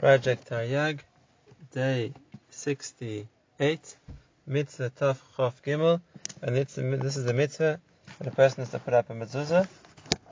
Project 0.00 0.48
Taryag, 0.48 1.00
day 1.72 2.14
68, 2.48 3.96
Mitzvah 4.46 4.88
Taf 4.88 5.18
Chof 5.36 5.52
Gimel, 5.62 6.00
and 6.40 6.56
this 6.56 7.18
is 7.18 7.24
the 7.26 7.34
mitzvah 7.34 7.78
that 8.18 8.26
a 8.26 8.30
person 8.30 8.62
is 8.62 8.70
to 8.70 8.78
put 8.78 8.94
up 8.94 9.10
a 9.10 9.12
mezuzah 9.12 9.68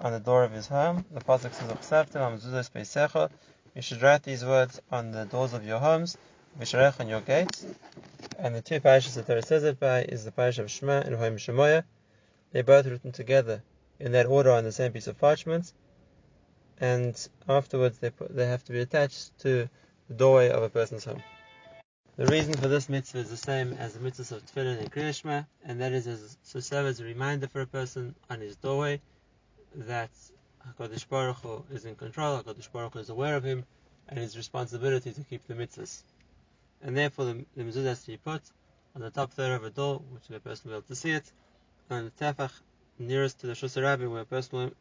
on 0.01 0.13
the 0.13 0.21
door 0.21 0.45
of 0.45 0.53
his 0.53 0.67
home. 0.69 1.05
The 1.13 1.21
pasuk 1.21 1.53
says, 1.53 1.71
"Uchsavtem 1.71 2.39
mezuzah 2.39 2.71
speisecha." 2.71 3.31
You 3.75 3.83
should 3.83 4.01
write 4.01 4.23
these 4.23 4.43
words 4.43 4.81
on 4.91 5.11
the 5.11 5.27
doors 5.27 5.53
of 5.53 5.67
your 5.67 5.81
homes, 5.81 6.17
visharech 6.59 6.99
on 6.99 7.09
your 7.09 7.21
gates. 7.21 7.67
And 8.39 8.55
the 8.55 8.63
two 8.63 8.81
parashas 8.81 9.17
that 9.17 9.27
Torah 9.27 9.43
says 9.43 9.65
it 9.65 9.79
by 9.79 10.01
is 10.01 10.25
the 10.25 10.33
parish 10.33 10.59
of 10.59 10.71
Shema 10.71 11.01
and 11.01 11.15
Hoim 11.15 11.37
Shemoya. 11.37 11.85
They're 12.53 12.63
both 12.63 12.87
written 12.87 13.13
together 13.13 13.63
in 14.01 14.13
that 14.13 14.25
order 14.25 14.51
on 14.51 14.65
the 14.65 14.73
same 14.73 14.93
piece 14.93 15.09
of 15.09 15.19
parchment 15.19 15.75
and 16.81 17.29
afterwards 17.49 17.99
they 17.99 18.11
put, 18.11 18.35
they 18.35 18.47
have 18.47 18.65
to 18.65 18.73
be 18.73 18.81
attached 18.81 19.39
to 19.41 19.69
the 20.09 20.15
doorway 20.15 20.51
of 20.51 20.63
a 20.63 20.69
person's 20.69 21.05
home. 21.05 21.23
The 22.17 22.27
reason 22.27 22.55
for 22.55 22.69
this 22.69 22.89
mitzvah 22.89 23.19
is 23.19 23.31
the 23.31 23.37
same 23.37 23.75
as 23.75 23.95
the 23.95 24.01
mitzvah 24.01 24.37
of 24.37 24.47
Tefillin 24.47 24.79
and 24.79 24.91
Kriyashma, 24.91 25.47
and 25.65 25.81
that 25.81 25.93
is 25.93 26.07
as 26.07 26.37
to 26.51 26.61
serve 26.61 26.87
as 26.87 27.01
a 27.01 27.05
reminder 27.05 27.47
for 27.47 27.61
a 27.61 27.67
person 27.67 28.15
on 28.29 28.41
his 28.41 28.57
doorway 28.57 29.01
that 29.75 30.11
Hakadosh 30.67 31.09
Baruch 31.09 31.37
Hu 31.37 31.65
is 31.71 31.85
in 31.85 31.95
control, 31.95 32.43
Hakadosh 32.43 32.73
Baruch 32.73 32.95
Hu 32.95 32.99
is 32.99 33.11
aware 33.11 33.37
of 33.37 33.45
him, 33.45 33.65
and 34.09 34.19
his 34.19 34.37
responsibility 34.37 35.13
to 35.13 35.23
keep 35.23 35.47
the 35.47 35.55
mitzvahs. 35.55 36.03
And 36.83 36.97
therefore, 36.97 37.27
the, 37.27 37.45
the 37.57 37.65
mezuzah 37.65 37.85
has 37.85 38.01
to 38.05 38.13
be 38.13 38.17
put 38.17 38.43
on 38.95 39.03
the 39.03 39.11
top 39.11 39.33
third 39.33 39.53
of 39.53 39.65
a 39.65 39.71
door, 39.71 40.03
which 40.11 40.27
the 40.29 40.41
person 40.41 40.71
will 40.71 40.79
be 40.79 40.79
able 40.79 40.89
to 40.89 40.97
see 40.97 41.11
it, 41.11 41.31
on 41.91 42.05
the 42.05 42.11
tefach 42.25 42.53
nearest 42.99 43.41
to 43.41 43.47
the 43.47 43.53
Shusarabi, 43.53 44.11
where 44.11 44.23
a 44.23 44.25
person 44.25 44.59
will, 44.59 44.73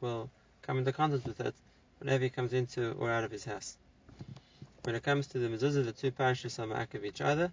will 0.00 0.30
come 0.64 0.78
into 0.78 0.92
contact 0.92 1.26
with 1.26 1.40
it 1.40 1.54
whenever 1.98 2.24
he 2.24 2.30
comes 2.30 2.52
into 2.52 2.92
or 2.92 3.10
out 3.10 3.24
of 3.24 3.30
his 3.30 3.44
house. 3.44 3.76
When 4.82 4.94
it 4.94 5.02
comes 5.02 5.26
to 5.28 5.38
the 5.38 5.48
mezuzah, 5.48 5.84
the 5.84 5.92
two 5.92 6.10
parishes 6.10 6.58
are 6.58 6.66
ma'akev 6.66 7.04
each 7.04 7.20
other, 7.20 7.52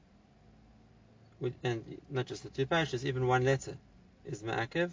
and 1.64 1.84
not 2.10 2.26
just 2.26 2.44
the 2.44 2.50
two 2.50 2.66
parishes, 2.66 3.06
even 3.06 3.28
one 3.28 3.44
letter 3.44 3.78
is 4.26 4.44
ma'akev, 4.44 4.92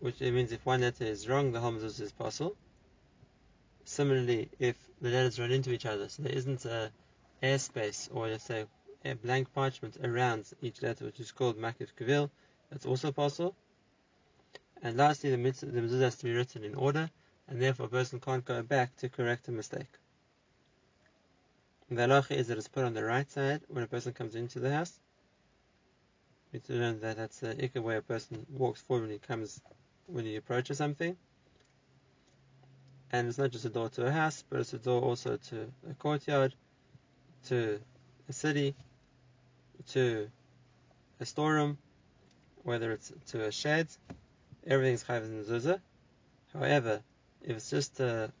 which 0.00 0.20
means 0.20 0.52
if 0.52 0.64
one 0.64 0.80
letter 0.80 1.04
is 1.04 1.28
wrong, 1.28 1.52
the 1.52 1.60
whole 1.60 1.72
mezuzah 1.72 2.00
is 2.00 2.12
possible. 2.12 2.56
Similarly, 3.84 4.48
if 4.58 4.76
the 5.00 5.10
letters 5.10 5.40
run 5.40 5.50
into 5.50 5.72
each 5.72 5.86
other, 5.86 6.08
so 6.08 6.22
there 6.22 6.32
isn't 6.32 6.64
a 6.64 6.90
airspace 7.42 8.08
or 8.12 8.28
let's 8.28 8.44
say 8.44 8.66
a 9.04 9.14
blank 9.14 9.52
parchment 9.54 9.96
around 10.04 10.46
each 10.62 10.82
letter, 10.82 11.06
which 11.06 11.18
is 11.20 11.32
called 11.32 11.58
makiv 11.58 11.88
kavil, 11.98 12.30
that's 12.70 12.86
also 12.86 13.10
possible. 13.10 13.56
And 14.82 14.96
lastly, 14.96 15.30
the 15.30 15.36
mitzvah, 15.36 15.66
the 15.66 15.80
mezuzah 15.80 16.00
has 16.00 16.16
to 16.16 16.24
be 16.24 16.32
written 16.32 16.64
in 16.64 16.74
order, 16.74 17.10
and 17.48 17.60
therefore 17.60 17.86
a 17.86 17.90
person 17.90 18.18
can't 18.18 18.44
go 18.44 18.62
back 18.62 18.96
to 18.96 19.08
correct 19.08 19.48
a 19.48 19.52
mistake. 19.52 19.98
The 21.90 22.02
halacha 22.02 22.36
is 22.36 22.46
that 22.46 22.56
it's 22.56 22.68
put 22.68 22.84
on 22.84 22.94
the 22.94 23.04
right 23.04 23.30
side 23.30 23.62
when 23.68 23.84
a 23.84 23.88
person 23.88 24.12
comes 24.12 24.36
into 24.36 24.60
the 24.60 24.70
house. 24.70 24.98
We 26.52 26.60
learn 26.68 27.00
that 27.00 27.16
that's 27.16 27.40
the 27.40 27.54
ikka 27.54 27.82
way 27.82 27.96
a 27.96 28.02
person 28.02 28.46
walks 28.48 28.80
forward 28.82 29.02
when 29.02 29.10
he 29.10 29.18
comes, 29.18 29.60
when 30.06 30.24
he 30.24 30.36
approaches 30.36 30.78
something. 30.78 31.16
And 33.12 33.28
it's 33.28 33.38
not 33.38 33.50
just 33.50 33.64
a 33.64 33.68
door 33.68 33.88
to 33.90 34.06
a 34.06 34.10
house, 34.10 34.44
but 34.48 34.60
it's 34.60 34.72
a 34.72 34.78
door 34.78 35.02
also 35.02 35.36
to 35.36 35.72
a 35.90 35.94
courtyard, 35.94 36.54
to 37.46 37.80
a 38.28 38.32
city, 38.32 38.74
to 39.88 40.30
a 41.18 41.26
storeroom, 41.26 41.76
whether 42.62 42.92
it's 42.92 43.12
to 43.26 43.44
a 43.44 43.52
shed, 43.52 43.88
everything 44.66 44.94
is 44.94 45.04
chayv 45.04 45.24
in 45.24 45.44
mezuzah. 45.44 45.80
However, 46.52 47.02
if 47.42 47.56
it's 47.56 47.70
just 47.70 48.00
a 48.00 48.32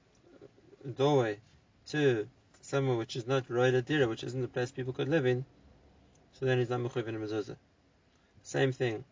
doorway 0.96 1.38
to 1.88 2.28
somewhere 2.60 2.96
which 2.96 3.16
is 3.16 3.26
not 3.26 3.48
roida 3.48 3.84
dira, 3.84 4.08
which 4.08 4.24
isn't 4.24 4.40
the 4.40 4.48
place 4.48 4.70
people 4.70 4.92
could 4.92 5.08
live 5.08 5.26
in, 5.26 5.44
so 6.32 6.46
then 6.46 6.58
it's 6.58 6.70
not 6.70 6.80
mechuv 6.80 7.06
in 7.06 7.16
a 7.16 7.18
mezuzah. 7.18 7.56
Same 8.42 8.72
thing, 8.72 9.04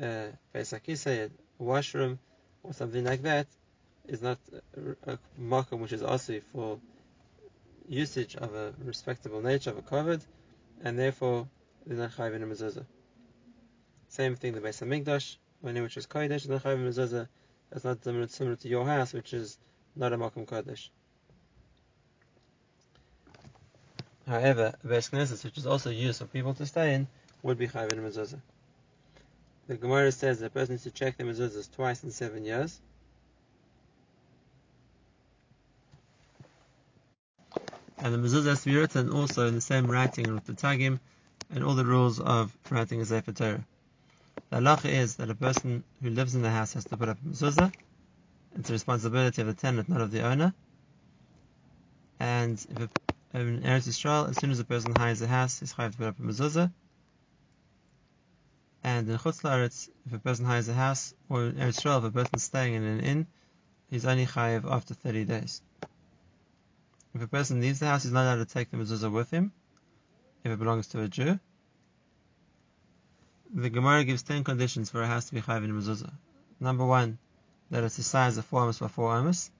uh, 0.00 0.28
a 0.54 1.30
washroom 1.58 2.18
or 2.62 2.72
something 2.72 3.04
like 3.04 3.22
that 3.22 3.46
is 4.08 4.22
not 4.22 4.38
a, 4.76 5.12
a 5.12 5.18
makom 5.40 5.80
which 5.80 5.92
is 5.92 6.02
also 6.02 6.40
for 6.52 6.78
usage 7.88 8.36
of 8.36 8.54
a 8.54 8.74
respectable 8.84 9.40
nature 9.40 9.70
of 9.70 9.78
a 9.78 9.82
covered, 9.82 10.22
and 10.82 10.98
therefore 10.98 11.48
is 11.86 11.98
not 11.98 12.10
chayv 12.12 12.34
in 12.34 12.42
a 12.42 12.46
mezuzah. 12.46 12.84
Same 14.08 14.36
thing, 14.36 14.52
the 14.52 14.60
Beis 14.60 14.80
Hamikdash, 14.82 15.36
when 15.60 15.80
which 15.82 15.96
is 15.96 16.06
kodesh, 16.06 16.44
and 16.44 16.54
the 16.54 16.60
chayv 16.60 16.78
mezuzah 16.78 17.28
that's 17.70 17.84
not 17.84 18.02
similar, 18.02 18.26
similar 18.28 18.56
to 18.56 18.68
your 18.68 18.86
house, 18.86 19.12
which 19.12 19.32
is 19.34 19.58
not 19.94 20.12
a 20.12 20.18
makom 20.18 20.46
kodesh. 20.46 20.88
However, 24.26 24.74
a 24.82 24.86
Beis 24.86 25.10
Knesset, 25.10 25.44
which 25.44 25.56
is 25.56 25.66
also 25.66 25.90
used 25.90 26.18
for 26.18 26.26
people 26.26 26.54
to 26.54 26.66
stay 26.66 26.94
in, 26.94 27.06
would 27.42 27.58
be 27.58 27.68
chayv 27.68 27.92
in 27.92 27.98
mezuzah. 27.98 28.40
The 29.68 29.76
Gemara 29.76 30.12
says 30.12 30.40
that 30.40 30.46
a 30.46 30.50
person 30.50 30.74
needs 30.74 30.84
to 30.84 30.90
check 30.90 31.16
the 31.16 31.24
mezuzahs 31.24 31.70
twice 31.72 32.04
in 32.04 32.10
seven 32.10 32.44
years. 32.44 32.80
And 37.98 38.14
the 38.14 38.18
mezuzah 38.18 38.46
has 38.46 38.62
to 38.62 38.70
be 38.70 38.76
written 38.76 39.10
also 39.10 39.48
in 39.48 39.54
the 39.54 39.60
same 39.60 39.90
writing 39.90 40.32
with 40.32 40.44
the 40.44 40.52
tagim 40.52 41.00
and 41.52 41.64
all 41.64 41.74
the 41.74 41.84
rules 41.84 42.20
of 42.20 42.56
writing 42.70 43.00
a 43.00 43.04
Sefer 43.04 43.32
Torah. 43.32 43.64
The 44.50 44.58
halacha 44.58 44.86
is 44.86 45.16
that 45.16 45.28
a 45.28 45.34
person 45.34 45.82
who 46.00 46.10
lives 46.10 46.36
in 46.36 46.42
the 46.42 46.50
house 46.50 46.74
has 46.74 46.84
to 46.86 46.96
put 46.96 47.08
up 47.08 47.18
a 47.20 47.28
mezuzah. 47.28 47.72
It's 48.54 48.68
the 48.68 48.74
responsibility 48.74 49.42
of 49.42 49.48
the 49.48 49.54
tenant, 49.54 49.88
not 49.88 50.00
of 50.00 50.12
the 50.12 50.22
owner. 50.22 50.54
And 52.20 52.64
if 52.70 52.78
a, 52.78 53.38
in 53.40 53.62
Eretz 53.62 53.88
Yisrael, 53.88 54.28
as 54.30 54.38
soon 54.38 54.52
as 54.52 54.60
a 54.60 54.64
person 54.64 54.92
hires 54.94 55.20
a 55.20 55.26
house, 55.26 55.58
he's 55.60 55.74
chayav 55.74 55.92
to 55.92 55.98
put 55.98 56.06
up 56.06 56.18
a 56.20 56.22
mezuzah. 56.22 56.72
And 58.84 59.08
in 59.08 59.18
Chutz 59.18 59.42
La'aretz, 59.42 59.88
if 60.06 60.12
a 60.12 60.18
person 60.20 60.44
hires 60.44 60.68
a 60.68 60.74
house, 60.74 61.12
or 61.28 61.46
in 61.46 61.56
Eretz 61.56 61.82
Yisrael, 61.82 61.98
if 61.98 62.04
a 62.04 62.10
person 62.12 62.36
is 62.36 62.44
staying 62.44 62.74
in 62.74 62.84
an 62.84 63.00
inn, 63.00 63.26
he's 63.90 64.06
only 64.06 64.26
chayav 64.26 64.64
after 64.70 64.94
30 64.94 65.24
days. 65.24 65.60
If 67.14 67.22
a 67.22 67.26
person 67.26 67.60
leaves 67.60 67.80
the 67.80 67.86
house, 67.86 68.04
he's 68.04 68.12
not 68.12 68.22
allowed 68.22 68.46
to 68.46 68.54
take 68.54 68.70
the 68.70 68.76
mezuzah 68.76 69.10
with 69.10 69.30
him, 69.30 69.52
if 70.44 70.52
it 70.52 70.58
belongs 70.58 70.86
to 70.88 71.02
a 71.02 71.08
Jew 71.08 71.40
the 73.56 73.70
Gemara 73.70 74.04
gives 74.04 74.22
ten 74.22 74.44
conditions 74.44 74.90
for 74.90 75.00
a 75.00 75.06
house 75.06 75.28
to 75.28 75.34
be 75.34 75.40
chayv 75.40 75.64
in 75.64 75.72
mezuzah. 75.72 76.12
Number 76.60 76.84
one, 76.84 77.16
that 77.70 77.84
it's 77.84 77.96
the 77.96 78.02
size 78.02 78.36
of 78.36 78.44
four 78.44 78.62
amos 78.64 78.80
by 78.80 78.88
four 78.88 79.18
amos. 79.18 79.50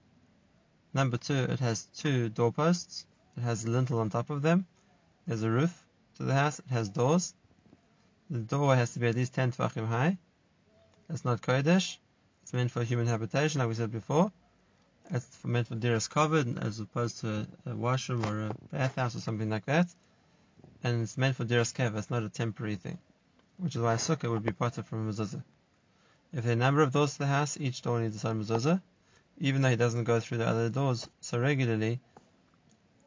Number 0.93 1.17
two, 1.17 1.33
it 1.33 1.59
has 1.61 1.85
two 1.97 2.29
doorposts. 2.29 3.07
It 3.35 3.41
has 3.41 3.65
a 3.65 3.71
lintel 3.71 3.99
on 3.99 4.11
top 4.11 4.29
of 4.29 4.43
them. 4.43 4.67
There's 5.25 5.41
a 5.41 5.49
roof 5.49 5.83
to 6.17 6.23
the 6.23 6.35
house. 6.35 6.59
It 6.59 6.69
has 6.69 6.89
doors. 6.89 7.33
The 8.29 8.37
doorway 8.37 8.75
has 8.75 8.93
to 8.93 8.99
be 8.99 9.07
at 9.07 9.15
least 9.15 9.33
ten 9.33 9.51
tefachim 9.51 9.87
high. 9.87 10.19
It's 11.09 11.25
not 11.25 11.41
kodesh. 11.41 11.97
It's 12.43 12.53
meant 12.53 12.69
for 12.69 12.83
human 12.83 13.07
habitation, 13.07 13.59
like 13.59 13.67
we 13.67 13.73
said 13.73 13.91
before. 13.91 14.31
It's 15.09 15.43
meant 15.43 15.69
for 15.69 15.75
dearest 15.75 16.11
covered, 16.11 16.59
as 16.59 16.79
opposed 16.79 17.21
to 17.21 17.47
a 17.65 17.75
washroom 17.75 18.23
or 18.27 18.45
a 18.49 18.55
bathhouse 18.71 19.15
or 19.15 19.21
something 19.21 19.49
like 19.49 19.65
that. 19.65 19.87
And 20.83 21.01
it's 21.01 21.17
meant 21.17 21.35
for 21.35 21.45
dearest 21.45 21.75
kev. 21.75 21.97
It's 21.97 22.11
not 22.11 22.21
a 22.21 22.29
temporary 22.29 22.75
thing 22.75 22.99
which 23.57 23.75
is 23.75 23.81
why 23.81 23.93
a 23.93 23.97
sukkah 23.97 24.29
would 24.29 24.43
be 24.43 24.51
parted 24.51 24.85
from 24.85 25.07
a 25.07 25.11
mezuzah. 25.11 25.43
If 26.33 26.43
there 26.43 26.53
are 26.53 26.57
number 26.57 26.81
of 26.81 26.91
doors 26.91 27.13
to 27.13 27.19
the 27.19 27.27
house, 27.27 27.57
each 27.59 27.81
door 27.81 27.99
needs 27.99 28.15
its 28.15 28.25
own 28.25 28.43
mezuzah, 28.43 28.81
even 29.39 29.61
though 29.61 29.69
he 29.69 29.75
doesn't 29.75 30.03
go 30.03 30.19
through 30.19 30.39
the 30.39 30.47
other 30.47 30.69
doors 30.69 31.07
so 31.21 31.39
regularly, 31.39 31.99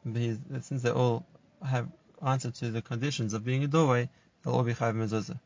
since 0.03 0.81
they 0.81 0.91
all 0.91 1.25
have 1.63 1.87
answered 2.25 2.55
to 2.55 2.71
the 2.71 2.81
conditions 2.81 3.33
of 3.33 3.45
being 3.45 3.63
a 3.63 3.67
doorway, 3.67 4.09
they'll 4.43 4.53
all 4.53 4.63
be 4.63 4.73
chayv 4.73 4.95
mezuzah. 4.95 5.39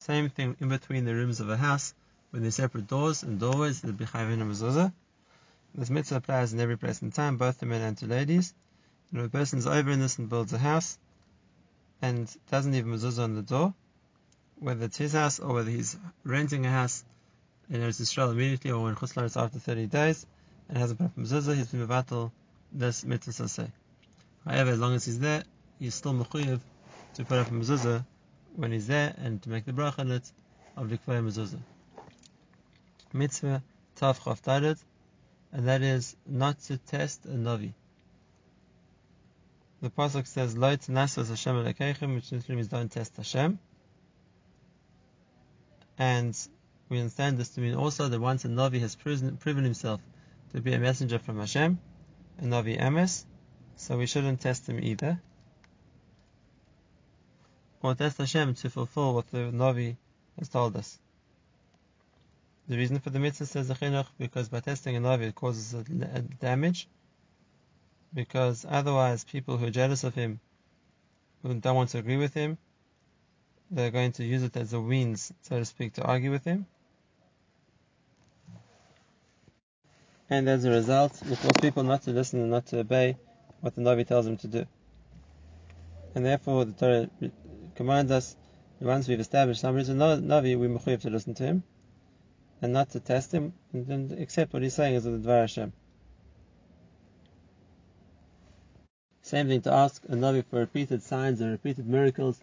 Same 0.00 0.28
thing 0.28 0.56
in 0.60 0.68
between 0.68 1.04
the 1.04 1.14
rooms 1.14 1.40
of 1.40 1.48
a 1.48 1.56
house, 1.56 1.92
when 2.30 2.42
there's 2.42 2.54
separate 2.54 2.86
doors 2.86 3.22
and 3.22 3.40
doorways, 3.40 3.80
they'll 3.80 3.92
be 3.92 4.04
chayv 4.04 4.32
in 4.32 4.40
a 4.40 4.44
mezuzah. 4.44 4.92
This 5.74 5.90
mitzvah 5.90 6.16
applies 6.16 6.52
in 6.52 6.60
every 6.60 6.78
place 6.78 7.02
and 7.02 7.12
time, 7.12 7.36
both 7.36 7.58
to 7.60 7.66
men 7.66 7.82
and 7.82 7.98
to 7.98 8.06
ladies. 8.06 8.54
And 9.10 9.20
if 9.20 9.26
a 9.26 9.30
person 9.30 9.58
is 9.58 9.66
over 9.66 9.90
in 9.90 10.00
this 10.00 10.18
and 10.18 10.28
builds 10.28 10.52
a 10.52 10.58
house, 10.58 10.96
and 12.02 12.34
doesn't 12.50 12.72
leave 12.72 12.84
mezuzah 12.84 13.24
on 13.24 13.34
the 13.34 13.42
door, 13.42 13.74
whether 14.58 14.84
it's 14.84 14.96
his 14.96 15.12
house 15.12 15.38
or 15.38 15.54
whether 15.54 15.70
he's 15.70 15.96
renting 16.24 16.66
a 16.66 16.70
house 16.70 17.04
in 17.70 17.80
Eretz 17.80 18.00
Yisrael 18.00 18.32
immediately 18.32 18.70
or 18.70 18.88
in 18.88 18.96
Chutz 18.96 19.36
after 19.36 19.58
30 19.58 19.86
days 19.86 20.26
and 20.68 20.78
hasn't 20.78 20.98
put 20.98 21.06
up 21.06 21.16
mezuzah, 21.16 21.54
he's 21.54 21.68
been 21.68 21.86
mevatel 21.86 22.30
this 22.72 23.04
mitzvah 23.04 23.48
say. 23.48 23.70
However, 24.44 24.70
as 24.70 24.78
long 24.78 24.94
as 24.94 25.04
he's 25.04 25.18
there, 25.18 25.42
he's 25.78 25.94
still 25.94 26.14
mechuyev 26.14 26.60
to 27.14 27.24
put 27.24 27.38
up 27.38 27.48
a 27.48 27.50
mezuzah 27.50 28.04
when 28.54 28.72
he's 28.72 28.86
there 28.86 29.14
and 29.18 29.42
to 29.42 29.50
make 29.50 29.64
the 29.64 29.72
bracha 29.72 30.00
on 30.00 30.10
it 30.10 30.30
of 30.76 30.88
the 30.88 30.98
mezuzah. 30.98 31.60
Mitzvah 33.12 33.62
Tav 33.96 34.20
Chav 34.20 34.84
and 35.52 35.68
that 35.68 35.80
is 35.80 36.16
not 36.26 36.58
to 36.64 36.76
test 36.76 37.24
a 37.24 37.28
navi 37.28 37.72
the 39.80 39.90
pasuk 39.90 40.26
says 40.26 40.56
"Lo 40.56 40.74
nasas 40.76 41.28
Hashem 41.28 41.54
Elokeichem," 41.56 42.14
which 42.14 42.32
literally 42.32 42.56
means 42.56 42.68
don't 42.68 42.90
test 42.90 43.16
Hashem. 43.16 43.58
And 45.98 46.36
we 46.88 46.98
understand 46.98 47.38
this 47.38 47.50
to 47.50 47.60
mean 47.60 47.74
also 47.74 48.08
that 48.08 48.20
once 48.20 48.44
a 48.44 48.48
Navi 48.48 48.80
has 48.80 48.94
proven, 48.94 49.64
himself 49.64 50.00
to 50.52 50.60
be 50.60 50.72
a 50.72 50.78
messenger 50.78 51.18
from 51.18 51.38
Hashem, 51.38 51.78
a 52.38 52.42
Navi 52.42 52.80
Emes, 52.80 53.24
so 53.76 53.98
we 53.98 54.06
shouldn't 54.06 54.40
test 54.40 54.68
him 54.68 54.82
either. 54.82 55.20
Or 57.82 57.94
test 57.94 58.18
Hashem 58.18 58.54
to 58.54 58.70
fulfill 58.70 59.14
what 59.14 59.30
the 59.30 59.50
Navi 59.52 59.96
has 60.38 60.48
told 60.48 60.76
us. 60.76 60.98
The 62.68 62.76
reason 62.76 62.98
for 62.98 63.10
the 63.10 63.20
mitzvah 63.20 63.46
says 63.46 63.68
the 63.68 63.74
chinuch 63.74 64.06
because 64.18 64.48
by 64.48 64.60
testing 64.60 64.96
a 64.96 65.00
Navi 65.00 65.28
it 65.28 65.34
causes 65.34 65.72
a 65.74 65.82
damage. 66.40 66.88
Because 68.16 68.64
otherwise, 68.66 69.24
people 69.24 69.58
who 69.58 69.66
are 69.66 69.70
jealous 69.70 70.02
of 70.02 70.14
him, 70.14 70.40
who 71.42 71.52
don't 71.60 71.76
want 71.76 71.90
to 71.90 71.98
agree 71.98 72.16
with 72.16 72.32
him, 72.32 72.56
they're 73.70 73.90
going 73.90 74.12
to 74.12 74.24
use 74.24 74.42
it 74.42 74.56
as 74.56 74.72
a 74.72 74.80
means, 74.80 75.30
so 75.42 75.58
to 75.58 75.66
speak, 75.66 75.92
to 75.92 76.02
argue 76.02 76.30
with 76.30 76.42
him. 76.42 76.64
And 80.30 80.48
as 80.48 80.64
a 80.64 80.70
result, 80.70 81.20
it 81.30 81.38
cause 81.40 81.60
people 81.60 81.82
not 81.82 82.04
to 82.04 82.10
listen 82.10 82.40
and 82.40 82.50
not 82.50 82.64
to 82.68 82.78
obey 82.78 83.18
what 83.60 83.74
the 83.74 83.82
Navi 83.82 84.06
tells 84.06 84.24
them 84.24 84.38
to 84.38 84.48
do. 84.48 84.66
And 86.14 86.24
therefore, 86.24 86.64
the 86.64 86.72
Torah 86.72 87.10
commands 87.74 88.10
us, 88.10 88.34
once 88.80 89.08
we've 89.08 89.20
established 89.20 89.60
somebody's 89.60 89.90
a 89.90 89.92
Navi, 89.92 90.58
we 90.58 90.68
must 90.68 90.86
have 90.86 91.02
to 91.02 91.10
listen 91.10 91.34
to 91.34 91.42
him, 91.42 91.64
and 92.62 92.72
not 92.72 92.88
to 92.92 93.00
test 93.00 93.30
him, 93.30 93.52
and 93.74 94.12
accept 94.12 94.54
what 94.54 94.62
he's 94.62 94.72
saying 94.72 94.96
as 94.96 95.04
the 95.04 95.10
Dvar 95.10 95.42
Hashem. 95.42 95.74
Same 99.26 99.48
thing 99.48 99.62
to 99.62 99.72
ask 99.72 100.04
a 100.04 100.14
Navi 100.14 100.44
for 100.44 100.60
repeated 100.60 101.02
signs 101.02 101.40
and 101.40 101.50
repeated 101.50 101.88
miracles 101.88 102.40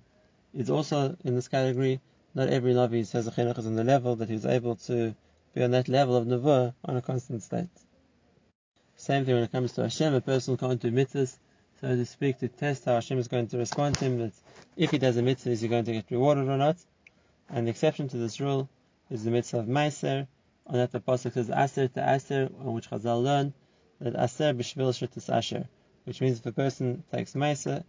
is 0.54 0.70
also 0.70 1.16
in 1.24 1.34
this 1.34 1.48
category. 1.48 2.02
Not 2.36 2.50
every 2.50 2.74
Navi 2.74 3.06
says 3.06 3.26
a 3.26 3.32
chinuch 3.32 3.58
is 3.58 3.66
on 3.66 3.76
the 3.76 3.86
level 3.86 4.18
that 4.18 4.28
he 4.28 4.34
he's 4.36 4.46
able 4.46 4.76
to 4.88 5.16
be 5.54 5.64
on 5.64 5.72
that 5.72 5.88
level 5.88 6.18
of 6.18 6.28
Nevuah 6.28 6.74
on 6.84 6.98
a 6.98 7.02
constant 7.02 7.42
state. 7.42 7.70
Same 8.98 9.24
thing 9.24 9.36
when 9.36 9.46
it 9.46 9.52
comes 9.54 9.72
to 9.72 9.84
Hashem, 9.84 10.14
a 10.14 10.20
person 10.20 10.58
can't 10.58 10.82
do 10.82 10.92
mitzvahs, 10.92 11.38
so 11.80 11.88
to 11.88 12.06
speak, 12.06 12.40
to 12.40 12.50
test 12.50 12.84
how 12.84 12.96
Hashem 12.96 13.18
is 13.18 13.30
going 13.30 13.48
to 13.48 13.58
respond 13.60 13.96
to 14.00 14.04
him, 14.04 14.20
that 14.20 14.34
if 14.76 14.92
he 14.92 14.98
does 14.98 15.16
a 15.16 15.22
mitzvah, 15.22 15.52
is 15.52 15.62
he 15.62 15.70
going 15.70 15.86
to 15.86 15.94
get 15.94 16.12
rewarded 16.12 16.50
or 16.50 16.58
not? 16.58 16.76
And 17.50 17.66
the 17.66 17.72
exception 17.72 18.10
to 18.10 18.18
this 18.18 18.42
rule 18.42 18.68
is 19.10 19.24
the 19.24 19.32
mitzvah 19.32 19.60
of 19.60 19.68
Meiser, 19.68 20.28
on 20.68 20.76
that 20.76 20.92
the 20.92 21.00
Pasuk 21.00 21.32
says 21.32 21.50
Aser 21.50 21.88
to 21.88 22.14
Aser, 22.14 22.50
on 22.60 22.74
which 22.74 22.90
Chazal 22.90 23.24
learn 23.24 23.54
that 24.02 24.22
Aser 24.22 24.54
b'shvil 24.54 24.92
shritus 24.92 25.34
Asher, 25.34 25.70
which 26.06 26.22
means 26.22 26.40
if 26.40 26.46
a 26.46 26.52
person 26.52 27.04
takes 27.12 27.34
Meiser, 27.34 27.84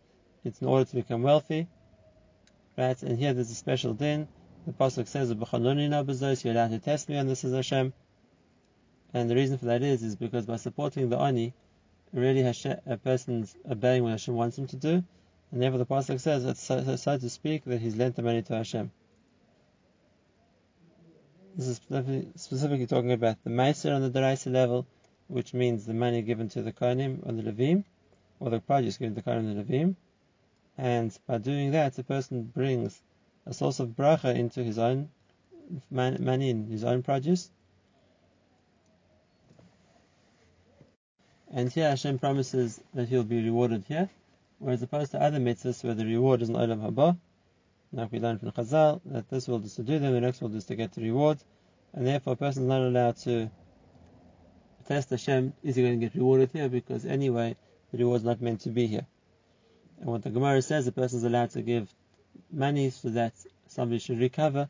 it's 0.44 0.60
in 0.60 0.68
order 0.68 0.84
to 0.84 0.96
become 0.96 1.22
wealthy, 1.22 1.68
right? 2.76 3.02
And 3.02 3.18
here 3.18 3.32
there's 3.32 3.50
a 3.50 3.54
special 3.54 3.94
din. 3.94 4.28
The 4.66 4.72
pasuk 4.72 5.08
says, 5.08 5.30
"You're 5.30 6.52
allowed 6.54 6.70
to 6.70 6.78
test 6.78 7.08
me 7.08 7.18
on 7.18 7.26
this 7.26 7.44
as 7.44 7.52
Hashem." 7.52 7.92
And 9.12 9.30
the 9.30 9.34
reason 9.34 9.58
for 9.58 9.66
that 9.66 9.82
is, 9.82 10.02
is 10.02 10.16
because 10.16 10.46
by 10.46 10.56
supporting 10.56 11.08
the 11.08 11.18
ani, 11.18 11.54
really 12.12 12.42
Hashem, 12.42 12.78
a 12.86 12.96
person's 12.96 13.56
obeying 13.68 14.02
what 14.02 14.10
Hashem 14.10 14.34
wants 14.34 14.58
him 14.58 14.66
to 14.68 14.76
do, 14.76 15.04
and 15.52 15.62
therefore 15.62 15.78
the 15.78 15.86
pasuk 15.86 16.20
says, 16.20 16.44
it's 16.44 16.60
so, 16.60 16.82
so, 16.82 16.96
so 16.96 17.18
to 17.18 17.30
speak, 17.30 17.64
that 17.64 17.80
he's 17.80 17.96
lent 17.96 18.16
the 18.16 18.22
money 18.22 18.42
to 18.42 18.54
Hashem. 18.56 18.90
This 21.56 21.68
is 21.68 21.76
specifically, 21.76 22.32
specifically 22.34 22.86
talking 22.86 23.12
about 23.12 23.36
the 23.44 23.50
Meiser 23.50 23.94
on 23.94 24.02
the 24.02 24.10
Daraisa 24.10 24.52
level, 24.52 24.86
which 25.28 25.54
means 25.54 25.86
the 25.86 25.94
money 25.94 26.22
given 26.22 26.48
to 26.50 26.62
the 26.62 26.72
Kohanim 26.72 27.26
on 27.28 27.36
the 27.36 27.44
Levim, 27.44 27.84
or 28.40 28.50
the 28.50 28.60
produce 28.60 28.98
given 28.98 29.14
to 29.14 29.22
the 29.22 29.30
Kohanim 29.30 29.50
and 29.50 29.58
the 29.58 29.72
Levim, 29.72 29.96
and 30.76 31.16
by 31.26 31.38
doing 31.38 31.70
that, 31.72 31.94
the 31.94 32.02
person 32.02 32.42
brings 32.42 33.00
a 33.46 33.54
source 33.54 33.80
of 33.80 33.90
bracha 33.90 34.34
into 34.34 34.64
his 34.64 34.78
own 34.78 35.08
money, 35.90 36.52
his 36.70 36.84
own 36.84 37.02
produce. 37.02 37.50
And 41.52 41.70
here 41.70 41.88
Hashem 41.88 42.18
promises 42.18 42.80
that 42.94 43.08
he'll 43.08 43.22
be 43.22 43.42
rewarded 43.42 43.84
here, 43.86 44.10
whereas 44.58 44.82
opposed 44.82 45.12
to 45.12 45.22
other 45.22 45.38
mitzvahs 45.38 45.84
where 45.84 45.94
the 45.94 46.04
reward 46.04 46.42
is 46.42 46.48
in 46.48 46.56
Olam 46.56 46.80
Haba, 46.80 47.16
like 47.92 48.10
we 48.10 48.18
learned 48.18 48.40
from 48.40 48.50
Chazal, 48.50 49.00
that 49.04 49.28
this 49.30 49.46
world 49.46 49.64
is 49.64 49.76
to 49.76 49.84
do 49.84 50.00
them, 50.00 50.12
the 50.12 50.20
next 50.20 50.40
world 50.40 50.56
is 50.56 50.64
to 50.64 50.74
get 50.74 50.92
the 50.92 51.02
reward, 51.02 51.38
and 51.92 52.04
therefore 52.04 52.32
a 52.32 52.36
person 52.36 52.64
is 52.64 52.68
not 52.68 52.80
allowed 52.80 53.16
to 53.18 53.48
test 54.88 55.10
Hashem, 55.10 55.52
is 55.62 55.76
he 55.76 55.82
going 55.82 56.00
to 56.00 56.06
get 56.06 56.16
rewarded 56.16 56.50
here, 56.52 56.68
because 56.68 57.06
anyway, 57.06 57.56
the 57.94 58.02
reward 58.02 58.22
is 58.22 58.24
not 58.24 58.42
meant 58.42 58.62
to 58.62 58.70
be 58.70 58.88
here. 58.88 59.06
And 60.00 60.06
what 60.10 60.22
the 60.22 60.30
Gemara 60.30 60.60
says, 60.62 60.84
a 60.88 60.92
person 60.92 61.18
is 61.18 61.24
allowed 61.24 61.50
to 61.50 61.62
give 61.62 61.88
money 62.50 62.90
so 62.90 63.10
that 63.10 63.34
somebody 63.68 64.00
should 64.00 64.18
recover. 64.18 64.68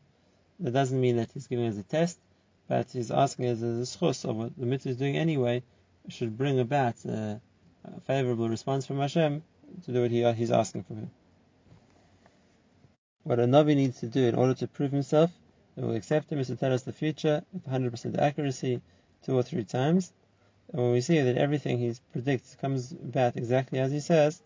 That 0.59 0.73
doesn't 0.73 1.01
mean 1.01 1.17
that 1.17 1.31
he's 1.33 1.47
giving 1.47 1.65
as 1.65 1.77
a 1.79 1.83
test, 1.83 2.19
but 2.67 2.91
he's 2.91 3.09
asking 3.09 3.45
as 3.45 3.63
a 3.63 3.81
schus 3.81 4.29
of 4.29 4.35
what 4.35 4.55
the 4.55 4.67
mitzvah 4.67 4.89
is 4.89 4.97
doing 4.97 5.17
anyway, 5.17 5.63
should 6.07 6.37
bring 6.37 6.59
about 6.59 7.03
a, 7.05 7.41
a 7.83 7.99
favorable 8.01 8.47
response 8.47 8.85
from 8.85 8.99
Hashem 8.99 9.41
to 9.85 9.91
do 9.91 10.03
what 10.03 10.11
he, 10.11 10.31
he's 10.33 10.51
asking 10.51 10.83
from 10.83 10.97
him. 10.97 11.11
What 13.23 13.39
a 13.39 13.45
Navi 13.45 13.75
needs 13.75 14.01
to 14.01 14.07
do 14.07 14.23
in 14.27 14.35
order 14.35 14.53
to 14.53 14.67
prove 14.67 14.91
himself, 14.91 15.31
and 15.75 15.87
will 15.87 15.95
accept 15.95 16.31
him, 16.31 16.37
is 16.37 16.47
to 16.47 16.55
tell 16.57 16.71
us 16.71 16.83
the 16.83 16.93
future 16.93 17.43
with 17.51 17.65
100% 17.65 18.19
accuracy 18.19 18.81
two 19.23 19.35
or 19.35 19.41
three 19.41 19.63
times. 19.63 20.13
And 20.71 20.81
when 20.81 20.91
we 20.91 21.01
see 21.01 21.21
that 21.21 21.37
everything 21.37 21.77
he 21.77 21.93
predicts 22.11 22.55
comes 22.55 22.91
about 22.91 23.37
exactly 23.37 23.79
as 23.79 23.91
he 23.91 23.99
says, 23.99 24.41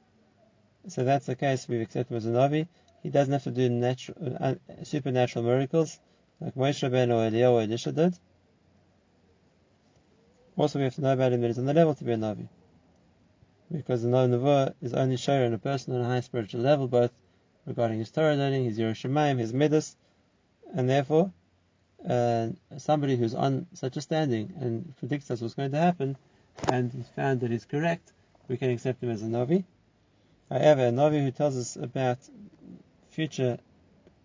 so 0.87 1.03
that's 1.03 1.25
the 1.25 1.35
case. 1.35 1.67
We 1.67 1.81
accept 1.81 2.11
as 2.11 2.25
a 2.25 2.29
Navi. 2.29 2.67
He 3.03 3.09
doesn't 3.09 3.31
have 3.31 3.43
to 3.43 3.51
do 3.51 3.69
natural, 3.69 4.37
uh, 4.39 4.55
supernatural 4.83 5.45
miracles 5.45 5.99
like 6.39 6.55
Moshe 6.55 6.87
Rabbeinu 6.87 7.13
or 7.13 7.29
Eliyahu 7.29 7.51
or 7.51 7.61
Elisha 7.61 7.91
did. 7.91 8.17
Also, 10.57 10.79
we 10.79 10.83
have 10.83 10.95
to 10.95 11.01
know 11.01 11.13
about 11.13 11.31
him 11.31 11.41
that 11.41 11.47
he's 11.47 11.59
on 11.59 11.65
the 11.65 11.73
level 11.73 11.95
to 11.95 12.03
be 12.03 12.11
a 12.11 12.17
Navi. 12.17 12.47
Because 13.71 14.01
the 14.03 14.09
Navi 14.09 14.73
is 14.81 14.93
only 14.93 15.17
shown 15.17 15.43
in 15.43 15.53
a 15.53 15.57
person 15.57 15.95
on 15.95 16.01
a 16.01 16.05
high 16.05 16.19
spiritual 16.19 16.61
level, 16.61 16.87
both 16.87 17.11
regarding 17.65 17.99
his 17.99 18.11
Torah 18.11 18.35
learning, 18.35 18.65
his 18.65 18.77
Yiras 18.77 19.01
Shamayim, 19.01 19.39
his 19.39 19.53
Midas, 19.53 19.95
and 20.73 20.89
therefore, 20.89 21.31
uh, 22.07 22.47
somebody 22.77 23.15
who's 23.15 23.35
on 23.35 23.67
such 23.73 23.97
a 23.97 24.01
standing 24.01 24.53
and 24.59 24.95
predicts 24.97 25.29
us 25.31 25.41
what's 25.41 25.53
going 25.53 25.71
to 25.71 25.77
happen, 25.77 26.17
and 26.69 26.91
he's 26.91 27.07
found 27.09 27.41
that 27.41 27.51
he's 27.51 27.65
correct, 27.65 28.11
we 28.47 28.57
can 28.57 28.69
accept 28.69 29.03
him 29.03 29.09
as 29.09 29.21
a 29.21 29.25
Navi. 29.25 29.63
However, 30.49 30.87
a 30.87 30.91
Navi 30.91 31.23
who 31.23 31.31
tells 31.31 31.57
us 31.57 31.75
about 31.75 32.17
future 33.11 33.59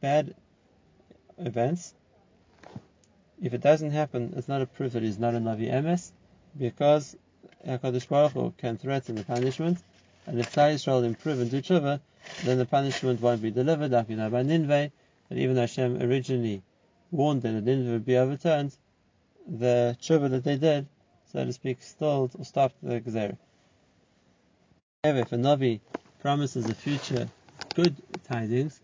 bad 0.01 0.35
events, 1.39 1.95
if 3.43 3.53
it 3.53 3.61
doesn't 3.61 3.91
happen, 3.91 4.35
it's 4.37 4.49
not 4.49 4.63
a 4.63 4.67
proof 4.67 4.93
that 4.93 5.03
he's 5.03 5.19
not 5.19 5.35
a 5.35 5.39
Navi 5.39 5.71
Emes, 5.71 6.13
because 6.57 7.17
HaKadosh 7.67 8.09
Baruch 8.09 8.33
Hu 8.33 8.55
can 8.57 8.79
threaten 8.79 9.17
the 9.17 9.25
punishment, 9.25 9.79
and 10.27 10.39
if 10.39 10.55
Klal 10.55 10.75
Yisrael 10.75 11.05
improve 11.05 11.41
and 11.41 11.51
do 11.51 11.61
tshuva, 11.61 12.01
then 12.45 12.59
the 12.59 12.67
punishment 12.67 13.21
won't 13.21 13.43
be 13.43 13.51
delivered, 13.51 13.91
like 13.91 14.09
we 14.09 14.15
know 14.15 14.31
by 14.31 14.43
Ninveh, 14.43 14.91
that 15.29 15.39
even 15.39 15.57
Hashem 15.57 16.01
originally 16.01 16.63
warned 17.15 17.43
them 17.43 17.55
that 17.55 17.65
Ninveh 17.65 17.93
would 17.93 18.05
be 18.05 18.17
overturned, 18.17 18.77
the 19.47 19.97
tshuva 20.01 20.29
that 20.31 20.43
they 20.43 20.57
did, 20.57 20.89
so 21.33 21.45
to 21.45 21.53
speak, 21.53 21.81
stalled 21.81 22.35
or 22.37 22.45
stopped 22.45 22.75
the. 22.83 23.39
However, 25.05 25.21
if 25.21 25.33
a 25.33 25.37
Navi 25.37 25.81
promises 26.19 26.69
a 26.69 26.75
future 26.75 27.29
good 27.75 27.95
tidings, 28.25 28.81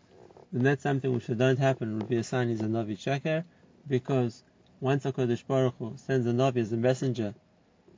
then 0.52 0.62
that's 0.62 0.82
something 0.82 1.12
which 1.12 1.28
if 1.28 1.34
don't 1.34 1.58
happen 1.58 1.96
would 1.96 2.08
be 2.08 2.18
a 2.18 2.22
sign 2.22 2.48
he's 2.48 2.62
a 2.62 2.66
Navi 2.66 2.96
Sheker, 2.96 3.44
because 3.88 4.44
once 4.80 5.04
HaKadosh 5.04 5.46
Baruch 5.46 5.74
Hu 5.78 5.96
sends 5.96 6.26
a 6.26 6.32
Navi 6.32 6.58
as 6.58 6.72
a 6.72 6.76
messenger 6.76 7.34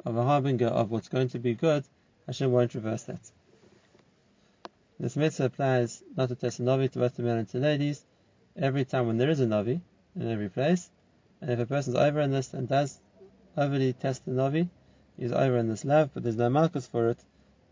of 0.04 0.16
a 0.16 0.24
harbinger 0.24 0.68
of 0.68 0.90
what's 0.90 1.08
going 1.08 1.28
to 1.28 1.38
be 1.38 1.54
good, 1.54 1.84
Hashem 2.26 2.50
won't 2.50 2.74
reverse 2.74 3.02
that. 3.04 3.30
This 4.98 5.16
mitzvah 5.16 5.44
applies 5.44 6.02
not 6.16 6.28
to 6.30 6.36
test 6.36 6.60
a 6.60 6.62
Navi, 6.62 6.90
to 6.92 7.00
both 7.00 7.16
the 7.16 7.22
men 7.22 7.38
and 7.38 7.48
to 7.50 7.58
ladies, 7.58 8.02
every 8.56 8.84
time 8.84 9.06
when 9.06 9.18
there 9.18 9.30
is 9.30 9.40
a 9.40 9.46
Navi, 9.46 9.80
in 10.16 10.30
every 10.30 10.48
place, 10.48 10.90
and 11.40 11.50
if 11.50 11.58
a 11.58 11.66
person's 11.66 11.96
over 11.96 12.20
in 12.20 12.30
this 12.30 12.54
and 12.54 12.68
does 12.68 12.98
overly 13.56 13.92
test 13.92 14.24
the 14.24 14.32
Navi, 14.32 14.68
he's 15.18 15.32
over 15.32 15.56
in 15.58 15.68
this 15.68 15.84
love, 15.84 16.10
but 16.14 16.22
there's 16.22 16.36
no 16.36 16.50
markers 16.50 16.86
for 16.86 17.10
it, 17.10 17.18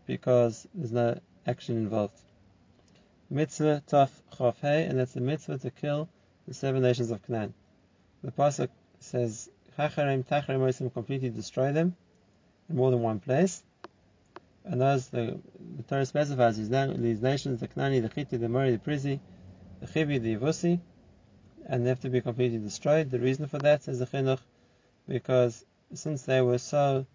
because 0.05 0.67
there's 0.73 0.91
no 0.91 1.19
action 1.47 1.77
involved. 1.77 2.19
Mitzvah 3.29 3.81
Chav 3.87 4.55
Hey, 4.61 4.85
and 4.85 4.99
that's 4.99 5.13
the 5.13 5.21
mitzvah 5.21 5.57
to 5.59 5.71
kill 5.71 6.09
the 6.47 6.53
seven 6.53 6.81
nations 6.81 7.11
of 7.11 7.25
Canaan. 7.25 7.53
The 8.23 8.31
pasuk 8.31 8.69
says 8.99 9.49
Chacharim 9.77 10.25
Tacharimosim 10.25 10.93
completely 10.93 11.29
destroy 11.29 11.71
them 11.71 11.95
in 12.69 12.75
more 12.75 12.91
than 12.91 13.01
one 13.01 13.19
place. 13.19 13.63
And 14.65 14.81
those 14.81 15.07
the, 15.07 15.39
the 15.77 15.83
Torah 15.83 16.05
specifies 16.05 16.57
these, 16.57 16.69
these 16.69 17.21
nations, 17.21 17.61
the 17.61 17.67
Knani, 17.67 18.01
the 18.01 18.09
Chiti, 18.09 18.39
the 18.39 18.49
Mori, 18.49 18.71
the 18.71 18.77
Prizi, 18.77 19.19
the 19.79 19.87
Chivi, 19.87 20.21
the 20.21 20.35
Yevusi, 20.35 20.79
and 21.67 21.85
they 21.85 21.89
have 21.89 22.01
to 22.01 22.09
be 22.09 22.21
completely 22.21 22.59
destroyed. 22.59 23.11
The 23.11 23.19
reason 23.19 23.47
for 23.47 23.59
that 23.59 23.87
is 23.87 23.99
the 23.99 24.05
Chinuch, 24.05 24.39
because 25.07 25.65
since 25.93 26.23
they 26.23 26.41
were 26.41 26.57
so 26.57 27.05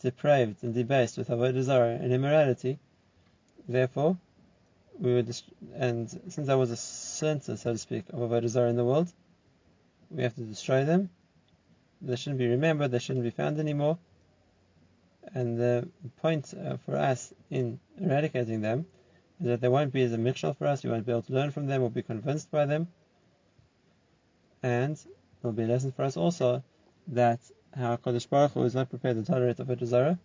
depraved 0.00 0.62
and 0.62 0.74
debased 0.74 1.18
with 1.18 1.28
avodah 1.28 1.62
zarah 1.62 1.98
and 2.00 2.12
immorality, 2.12 2.78
Therefore, 3.68 4.18
we 4.98 5.14
would, 5.14 5.26
dist- 5.26 5.50
and 5.74 6.10
since 6.10 6.46
there 6.46 6.58
was 6.58 6.70
a 6.70 6.76
center, 6.76 7.56
so 7.56 7.72
to 7.72 7.78
speak, 7.78 8.04
of 8.10 8.20
avodah 8.20 8.48
zarah 8.48 8.68
in 8.68 8.76
the 8.76 8.84
world, 8.84 9.10
we 10.10 10.22
have 10.22 10.34
to 10.34 10.42
destroy 10.42 10.84
them. 10.84 11.08
They 12.02 12.16
shouldn't 12.16 12.38
be 12.38 12.48
remembered. 12.48 12.90
They 12.90 12.98
shouldn't 12.98 13.24
be 13.24 13.30
found 13.30 13.58
anymore. 13.58 13.98
And 15.32 15.58
the 15.58 15.88
point 16.18 16.52
uh, 16.52 16.76
for 16.76 16.96
us 16.96 17.32
in 17.50 17.80
eradicating 17.98 18.60
them 18.60 18.84
is 19.40 19.46
that 19.46 19.60
they 19.62 19.68
won't 19.68 19.92
be 19.92 20.02
as 20.02 20.12
a 20.12 20.18
mikshal 20.18 20.54
for 20.56 20.66
us, 20.66 20.84
we 20.84 20.90
won't 20.90 21.06
be 21.06 21.12
able 21.12 21.22
to 21.22 21.32
learn 21.32 21.50
from 21.50 21.66
them 21.66 21.82
or 21.82 21.90
be 21.90 22.02
convinced 22.02 22.50
by 22.50 22.66
them. 22.66 22.88
And 24.64 24.96
it 24.96 25.06
will 25.42 25.52
be 25.52 25.64
a 25.64 25.66
lesson 25.66 25.92
for 25.92 26.04
us 26.04 26.16
also 26.16 26.64
that 27.08 27.38
HaKadosh 27.76 28.30
Baruch 28.30 28.52
Hu 28.52 28.62
is 28.62 28.74
not 28.74 28.88
prepared 28.88 29.16
to 29.16 29.22
tolerate 29.22 29.60
a 29.60 29.86
Zarah, 29.86 30.18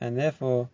and 0.00 0.16
therefore 0.16 0.70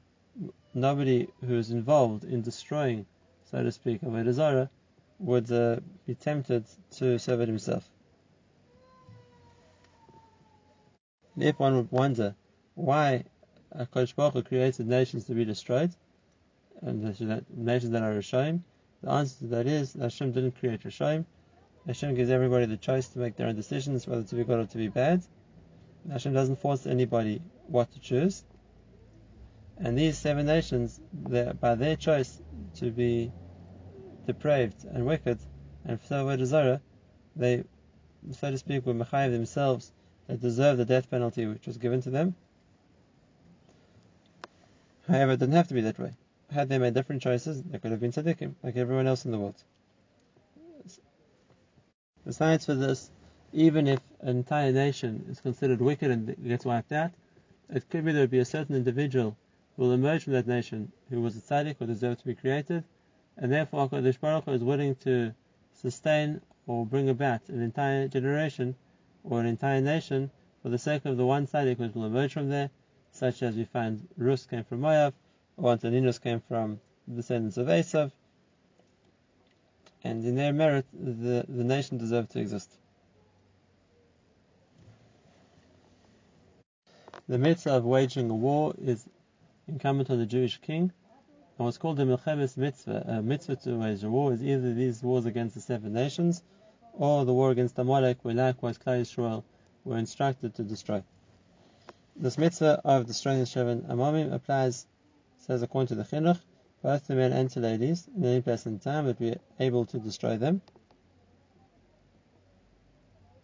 nobody 0.73 1.27
who 1.45 1.59
is 1.59 1.73
involved 1.73 2.23
in 2.23 2.41
destroying, 2.41 3.05
so 3.51 3.65
to 3.65 3.73
speak, 3.73 4.01
a 4.05 4.33
Zarah 4.33 4.71
would 5.19 5.51
uh, 5.51 5.81
be 6.07 6.15
tempted 6.15 6.65
to 6.99 7.19
serve 7.19 7.41
it 7.41 7.49
himself. 7.49 7.91
And 11.35 11.43
if 11.43 11.59
one 11.59 11.75
would 11.75 11.91
wonder 11.91 12.37
why 12.77 13.25
Kodesh 13.75 14.15
Baruch 14.15 14.35
Hu 14.35 14.43
created 14.45 14.87
nations 14.87 15.25
to 15.25 15.35
be 15.35 15.45
destroyed, 15.45 15.91
and 16.81 17.03
nations 17.57 17.91
that 17.91 18.03
are 18.05 18.15
Rishayim, 18.15 18.61
the 19.03 19.11
answer 19.11 19.39
to 19.41 19.47
that 19.49 19.67
is 19.67 19.95
that 19.95 20.03
Hashem 20.05 20.31
didn't 20.31 20.61
create 20.61 20.81
Rishayim. 20.85 21.25
Hashem 21.87 22.15
gives 22.15 22.31
everybody 22.31 22.67
the 22.67 22.77
choice 22.77 23.09
to 23.09 23.19
make 23.19 23.37
their 23.37 23.47
own 23.47 23.57
decisions, 23.57 24.07
whether 24.07 24.23
to 24.23 24.35
be 24.35 24.45
good 24.45 24.59
or 24.59 24.67
to 24.67 24.79
be 24.79 24.89
bad. 24.89 25.23
Hashem 26.11 26.33
doesn't 26.33 26.57
force 26.57 26.87
anybody 26.87 27.43
what 27.67 27.93
to 27.93 28.01
choose. 28.01 28.45
And 29.77 29.99
these 29.99 30.17
seven 30.17 30.47
nations, 30.47 31.01
by 31.61 31.75
their 31.75 31.97
choice 31.97 32.41
to 32.77 32.91
be 32.91 33.33
depraved 34.27 34.85
and 34.85 35.05
wicked 35.05 35.39
and 35.85 36.01
so 36.09 36.25
were 36.25 36.37
desire, 36.37 36.81
they, 37.37 37.65
so 38.31 38.51
to 38.51 38.57
speak, 38.59 38.87
were 38.87 38.95
mechayiv 38.95 39.33
themselves. 39.33 39.93
They 40.27 40.37
deserved 40.37 40.79
the 40.79 40.87
death 40.87 41.11
penalty 41.11 41.45
which 41.47 41.67
was 41.67 41.77
given 41.77 42.01
to 42.03 42.11
them. 42.11 42.35
However, 45.07 45.33
it 45.33 45.41
didn't 45.41 45.55
have 45.55 45.69
to 45.69 45.75
be 45.75 45.83
that 45.83 45.99
way. 45.99 46.13
Had 46.51 46.71
they 46.71 46.79
made 46.79 46.95
different 46.95 47.21
choices, 47.21 47.63
they 47.63 47.79
could 47.79 47.91
have 47.91 48.01
been 48.01 48.13
tzaddikim, 48.13 48.55
like 48.63 48.77
everyone 48.77 49.07
else 49.07 49.27
in 49.27 49.33
the 49.33 49.39
world. 49.39 49.63
Besides 52.27 52.65
for 52.65 52.75
this, 52.75 53.11
even 53.53 53.87
if 53.87 54.01
an 54.21 54.39
entire 54.39 54.73
nation 54.73 55.27
is 55.29 55.43
considered 55.43 55.83
wicked 55.83 56.11
and 56.11 56.35
gets 56.43 56.65
wiped 56.65 56.91
out, 56.91 57.11
it 57.69 57.91
could 57.91 58.03
be 58.03 58.13
there 58.13 58.23
would 58.23 58.31
be 58.31 58.39
a 58.39 58.47
certain 58.47 58.75
individual 58.77 59.37
who 59.77 59.83
will 59.83 59.93
emerge 59.93 60.25
from 60.25 60.33
that 60.33 60.47
nation 60.47 60.91
who 61.11 61.21
was 61.21 61.37
a 61.37 61.41
tzaddik 61.43 61.83
or 61.83 61.87
deserved 61.87 62.21
to 62.21 62.27
be 62.27 62.35
created, 62.35 62.83
and 63.37 63.53
therefore 63.53 63.91
HaKadosh 63.91 64.19
Baruch 64.21 64.45
Hu 64.47 64.53
is 64.53 64.65
willing 64.65 64.95
to 64.95 65.35
sustain 65.75 66.41
or 66.67 66.87
bring 66.87 67.11
about 67.11 67.47
an 67.51 67.61
entire 67.61 68.09
generation 68.09 68.75
or 69.23 69.39
an 69.41 69.47
entire 69.47 69.83
nation 69.83 70.31
for 70.63 70.71
the 70.71 70.79
sake 70.79 71.05
of 71.05 71.19
the 71.19 71.27
one 71.27 71.47
tzaddik 71.47 71.79
which 71.79 71.93
will 71.95 72.07
emerge 72.07 72.33
from 72.33 72.49
there, 72.49 72.71
such 73.11 73.43
as 73.43 73.55
we 73.55 73.65
find 73.65 74.09
Rus 74.17 74.47
came 74.47 74.65
from 74.65 74.81
Moav, 74.81 75.13
or 75.59 75.73
Antoninus 75.73 76.19
came 76.19 76.41
from 76.41 76.81
the 77.07 77.17
descendants 77.17 77.59
of 77.59 77.67
Esav, 77.67 78.13
and 80.05 80.25
in 80.25 80.37
their 80.37 80.53
merit, 80.53 80.85
the, 80.93 81.45
the 81.49 81.65
nation 81.65 81.97
deserved 81.99 82.31
to 82.33 82.41
exist. 82.41 82.71
The 87.27 87.39
mitzvah 87.39 87.71
of 87.71 87.85
waging 87.87 88.29
a 88.29 88.35
war 88.35 88.75
is 88.79 89.09
incumbent 89.67 90.11
on 90.11 90.19
the 90.19 90.27
Jewish 90.27 90.59
king, 90.59 90.93
and 91.57 91.65
what's 91.65 91.79
called 91.79 91.97
the 91.97 92.05
Milchemes 92.05 92.59
mitzvah, 92.59 93.05
a 93.07 93.23
mitzvah 93.23 93.57
to 93.57 93.79
wage 93.79 94.05
a 94.05 94.11
war, 94.11 94.35
is 94.35 94.43
either 94.43 94.75
these 94.75 95.03
wars 95.03 95.25
against 95.25 95.55
the 95.55 95.63
seven 95.63 95.95
nations, 95.95 96.43
or 96.93 97.25
the 97.25 97.33
war 97.33 97.51
against 97.51 97.79
Amalek, 97.79 98.19
where 98.23 98.35
likewise 98.35 98.77
Klal 98.77 99.01
Yisrael 99.01 99.43
were 99.85 99.97
instructed 99.97 100.55
to 100.57 100.63
destroy. 100.63 101.03
This 102.15 102.37
mitzvah 102.37 102.83
of 102.85 103.07
destroying 103.07 103.41
the 103.41 103.47
seven 103.47 103.83
Amamim 103.83 104.33
applies, 104.33 104.87
says 105.39 105.63
according 105.63 105.89
to 105.89 105.95
the 105.95 106.05
Chinuch, 106.05 106.41
both 106.85 107.07
to 107.07 107.15
men 107.15 107.33
and 107.33 107.49
to 107.49 107.61
ladies, 107.61 108.07
in 108.15 108.23
any 108.27 108.43
place 108.43 108.67
and 108.67 108.83
time, 108.83 109.07
would 109.07 109.19
be 109.19 109.35
able 109.59 109.87
to 109.87 109.99
destroy 109.99 110.37
them. 110.37 110.61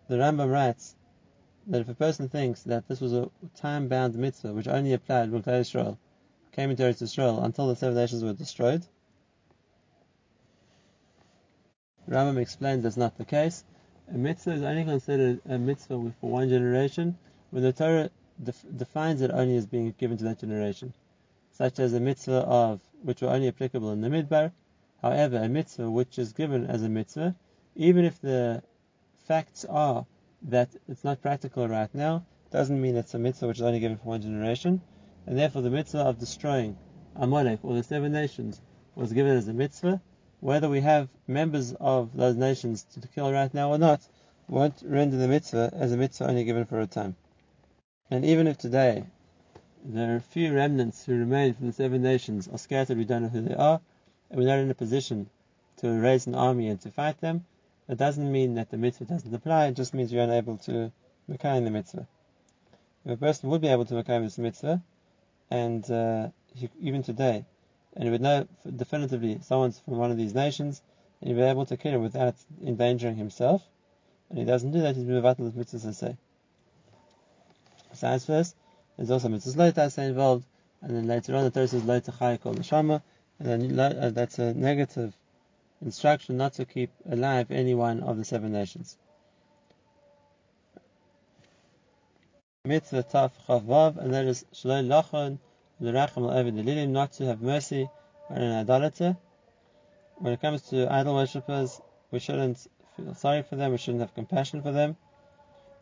The 0.09 0.17
Rambam 0.17 0.53
writes 0.53 0.95
that 1.67 1.81
if 1.81 1.89
a 1.89 1.95
person 1.95 2.29
thinks 2.29 2.65
that 2.65 2.87
this 2.87 3.01
was 3.01 3.15
a 3.15 3.31
time-bound 3.57 4.15
mitzvah 4.15 4.53
which 4.53 4.69
only 4.69 4.93
applied 4.93 5.31
when 5.31 5.43
Klal 5.43 5.61
Yisrael 5.61 5.97
came 6.53 6.69
into 6.69 6.83
Eretz 6.83 7.01
Yisrael 7.01 7.43
until 7.43 7.67
the 7.67 7.77
seven 7.77 7.95
nations 7.95 8.23
were 8.23 8.35
destroyed, 8.35 8.87
Rambam 12.07 12.37
explains 12.37 12.83
that's 12.83 12.99
not 12.99 13.17
the 13.17 13.25
case. 13.25 13.65
A 14.13 14.19
mitzvah 14.19 14.53
is 14.53 14.63
only 14.63 14.85
considered 14.85 15.41
a 15.49 15.57
mitzvah 15.57 16.13
for 16.21 16.31
one 16.31 16.51
generation 16.51 17.17
when 17.53 17.63
the 17.63 17.73
Torah 17.73 18.11
def- 18.45 18.67
defines 18.77 19.23
it 19.23 19.31
only 19.31 19.57
as 19.57 19.65
being 19.65 19.95
given 19.97 20.19
to 20.19 20.25
that 20.25 20.41
generation 20.41 20.93
such 21.61 21.79
as 21.79 21.93
a 21.93 22.01
mitzvah 22.01 22.39
of, 22.39 22.81
which 23.03 23.21
were 23.21 23.29
only 23.29 23.47
applicable 23.47 23.93
in 23.93 24.01
the 24.01 24.09
midbar. 24.09 24.51
However, 25.03 25.37
a 25.37 25.47
mitzvah 25.47 25.91
which 25.91 26.19
is 26.19 26.33
given 26.33 26.65
as 26.65 26.83
a 26.83 26.89
mitzvah, 26.89 27.37
even 27.77 28.07
if 28.07 28.19
the 28.19 28.63
facts 29.27 29.67
are 29.67 30.07
that 30.41 30.71
it's 30.89 31.05
not 31.05 31.21
practical 31.21 31.69
right 31.69 31.95
now, 31.95 32.25
doesn't 32.51 32.81
mean 32.81 32.97
it's 32.97 33.13
a 33.13 33.19
mitzvah 33.19 33.49
which 33.49 33.59
is 33.59 33.63
only 33.63 33.79
given 33.79 33.99
for 33.99 34.09
one 34.09 34.23
generation. 34.23 34.81
And 35.27 35.37
therefore, 35.37 35.61
the 35.61 35.69
mitzvah 35.69 35.99
of 35.99 36.19
destroying 36.19 36.79
Amalek 37.15 37.61
or 37.63 37.75
the 37.75 37.83
seven 37.83 38.11
nations 38.11 38.63
was 38.95 39.13
given 39.13 39.37
as 39.37 39.47
a 39.47 39.53
mitzvah. 39.53 40.01
Whether 40.41 40.71
we 40.71 40.81
have 40.81 41.11
members 41.27 41.75
of 41.75 42.17
those 42.17 42.37
nations 42.37 42.85
to 42.85 43.07
kill 43.09 43.31
right 43.31 43.53
now 43.53 43.69
or 43.69 43.77
not, 43.77 44.01
won't 44.49 44.83
render 44.83 45.19
the 45.19 45.29
mitzvah 45.29 45.75
as 45.75 45.93
a 45.93 45.99
mitzvah 45.99 46.27
only 46.27 46.45
given 46.45 46.65
for 46.65 46.81
a 46.81 46.87
time. 46.87 47.17
And 48.11 48.25
even 48.25 48.47
if 48.47 48.57
today 48.57 49.05
there 49.85 50.13
are 50.13 50.17
a 50.17 50.21
few 50.21 50.55
remnants 50.55 51.05
who 51.05 51.19
remain 51.19 51.55
from 51.55 51.67
the 51.67 51.73
seven 51.73 52.03
nations 52.03 52.49
are 52.49 52.59
scattered, 52.59 52.99
we 52.99 53.05
don't 53.05 53.23
know 53.23 53.29
who 53.29 53.41
they 53.41 53.55
are, 53.55 53.81
and 54.31 54.39
we're 54.39 54.47
not 54.47 54.59
in 54.59 54.71
a 54.71 54.75
position 54.75 55.29
to 55.79 55.89
raise 55.89 56.27
an 56.27 56.35
army 56.35 56.69
and 56.69 56.81
to 56.83 56.91
fight 56.91 57.21
them. 57.21 57.45
It 57.89 57.99
doesn't 57.99 58.31
mean 58.31 58.55
that 58.55 58.71
the 58.71 58.77
mitzvah 58.77 59.07
doesn't 59.07 59.35
apply, 59.35 59.67
it 59.67 59.77
just 59.77 59.95
means 59.95 60.13
you're 60.13 60.23
unable 60.23 60.59
to 60.59 60.93
in 61.29 61.65
the 61.65 61.71
mitzvah. 61.71 62.07
If 63.05 63.13
a 63.13 63.17
person 63.17 63.49
would 63.51 63.61
be 63.61 63.69
able 63.69 63.85
to 63.87 63.95
Mekayim 63.95 64.25
this 64.25 64.39
mitzvah, 64.39 64.83
and 65.51 65.91
uh, 65.91 66.29
even 66.81 67.03
today, 67.03 67.45
and 67.95 68.05
he 68.05 68.11
would 68.11 68.21
know 68.21 68.47
definitively 68.77 69.41
someone's 69.43 69.79
from 69.79 69.97
one 69.97 70.11
of 70.11 70.17
these 70.17 70.35
nations, 70.35 70.83
and 71.21 71.29
he'd 71.29 71.37
be 71.37 71.43
able 71.43 71.67
to 71.67 71.77
kill 71.77 71.95
him 71.95 72.03
without 72.03 72.35
endangering 72.65 73.17
himself, 73.17 73.63
and 74.29 74.39
he 74.39 74.45
doesn't 74.45 74.73
do 74.73 74.83
that, 74.83 74.95
he's 74.95 75.05
been 75.05 75.23
the 75.23 75.53
mitzvah 75.55 75.93
say. 75.93 76.17
Besides 77.91 78.27
first, 78.27 78.55
there's 79.01 79.11
also 79.11 79.29
mitzvahs 79.29 79.57
loitase 79.57 79.97
involved, 79.97 80.45
and 80.83 80.95
then 80.95 81.07
later 81.07 81.35
on 81.35 81.45
the 81.45 81.51
Torah 81.51 81.67
says 81.67 81.81
loita 81.81 82.19
chay 82.19 82.37
kol 82.37 82.53
neshama, 82.53 83.01
and 83.39 83.49
then 83.49 83.81
uh, 83.81 84.11
that's 84.11 84.39
a 84.39 84.53
negative 84.53 85.17
instruction 85.81 86.37
not 86.37 86.53
to 86.53 86.67
keep 86.67 86.91
alive 87.11 87.51
any 87.51 87.75
one 87.75 88.03
of 88.03 88.19
the 88.19 88.27
seven 88.27 88.53
nations. 88.53 88.99
Mitzvah 92.67 93.05
taf 93.05 93.31
chavav, 93.49 93.97
and 93.97 94.13
that 94.13 94.27
is 94.27 94.45
shaloi 94.53 94.87
lachon 94.87 95.39
l'racham 95.81 96.25
al 96.25 96.45
delilim, 96.45 96.91
not 96.91 97.13
to 97.13 97.25
have 97.25 97.41
mercy 97.41 97.89
on 98.29 98.37
an 98.37 98.53
idolater. 98.53 99.17
When 100.17 100.35
it 100.35 100.43
comes 100.43 100.61
to 100.69 100.93
idol 100.93 101.15
worshippers, 101.15 101.81
we 102.11 102.19
shouldn't 102.19 102.59
feel 102.99 103.15
sorry 103.15 103.45
for 103.45 103.57
them, 103.57 103.73
we 103.73 103.79
shouldn't 103.79 104.03
have 104.03 104.15
compassion 104.15 104.61
for 104.61 104.73
them, 104.73 104.95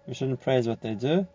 we 0.07 0.15
shouldn't 0.15 0.41
praise 0.41 0.69
what 0.69 0.81
they 0.81 0.95
do 0.95 1.27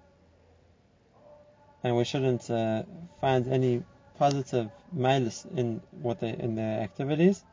and 1.83 1.97
we 1.97 2.05
shouldn't 2.05 2.49
uh, 2.49 2.83
find 3.19 3.47
any 3.47 3.83
positive 4.17 4.69
malice 4.93 5.45
in 5.55 5.81
what 6.01 6.19
they 6.19 6.29
in 6.29 6.55
their 6.55 6.81
activities. 6.81 7.43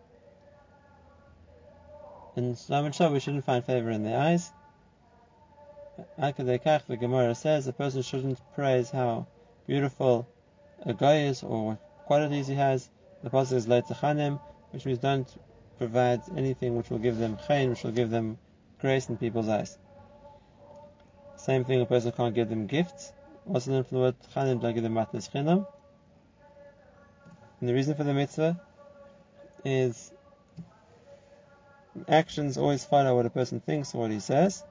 And 2.37 2.57
so 2.57 3.11
we 3.13 3.21
shouldn't 3.21 3.45
find 3.45 3.65
favor 3.65 3.91
in 3.91 4.05
their 4.05 4.19
eyes. 4.19 4.53
Akadekach, 6.19 6.87
the 6.87 6.97
Gemara 6.97 7.35
says 7.35 7.67
a 7.67 7.73
person 7.73 8.03
shouldn't 8.03 8.39
praise 8.55 8.89
how 8.89 9.27
beautiful 9.67 10.29
a 10.87 10.95
guy 10.95 11.23
is 11.23 11.43
or 11.43 11.67
what 11.67 11.79
qualities 12.07 12.47
he 12.47 12.55
has. 12.55 12.89
The 13.25 13.31
pasuk 13.31 13.55
is 13.55 13.67
leitachanim, 13.67 14.41
which 14.71 14.87
means 14.87 14.99
don't 14.99 15.29
provide 15.77 16.23
anything 16.37 16.77
which 16.77 16.89
will 16.89 16.99
give 16.99 17.19
them 17.19 17.37
chayin, 17.49 17.71
which 17.71 17.83
will 17.83 17.91
give 17.91 18.11
them 18.11 18.39
grace 18.81 19.09
in 19.09 19.19
people's 19.19 19.49
eyes. 19.49 19.77
Same 21.37 21.65
thing, 21.65 21.81
a 21.81 21.87
person 21.87 22.13
can't 22.13 22.35
give 22.35 22.49
them 22.49 22.67
gifts 22.67 23.13
also 23.53 23.83
from 23.83 24.15
the 24.61 24.73
give 24.73 24.83
them 24.83 24.95
matnas 24.95 25.31
chinam. 25.31 25.67
And 27.61 27.69
the 27.69 27.75
reason 27.75 27.95
for 27.95 28.05
the 28.05 28.15
mitzvah 28.15 28.61
is 29.65 30.13
actions 32.09 32.57
always 32.57 32.85
follow 32.85 33.17
what 33.17 33.27
a 33.27 33.31
person 33.31 33.61
thinks 33.61 33.95
or 33.95 34.03
what 34.03 34.11
he 34.11 34.21
says. 34.21 34.65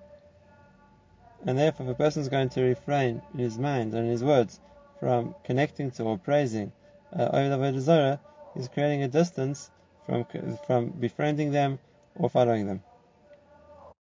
And 1.46 1.58
therefore, 1.58 1.86
if 1.86 1.92
a 1.94 1.96
person 1.96 2.22
is 2.22 2.30
going 2.30 2.50
to 2.50 2.62
refrain 2.62 3.22
in 3.34 3.40
his 3.40 3.58
mind 3.58 3.94
and 3.94 4.06
in 4.06 4.12
his 4.12 4.24
words 4.24 4.60
from 5.00 5.36
connecting 5.44 5.92
to 5.92 6.04
or 6.04 6.18
praising 6.18 6.72
uh, 7.18 7.30
Ovid 7.32 7.82
Zorah, 7.82 8.20
he's 8.56 8.68
creating 8.68 9.04
a 9.04 9.08
distance 9.08 9.70
from, 10.06 10.26
from 10.66 10.90
befriending 10.90 11.52
them 11.52 11.80
or 12.16 12.30
following 12.30 12.68
them. 12.68 12.84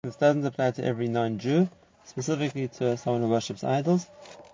This 0.04 0.16
doesn't 0.16 0.46
apply 0.46 0.72
to 0.72 0.86
every 0.86 1.10
non 1.10 1.40
Jew, 1.40 1.68
specifically 2.06 2.70
to 2.70 2.96
someone 2.96 3.22
who 3.22 3.30
worships 3.30 3.64
idols. 3.64 4.08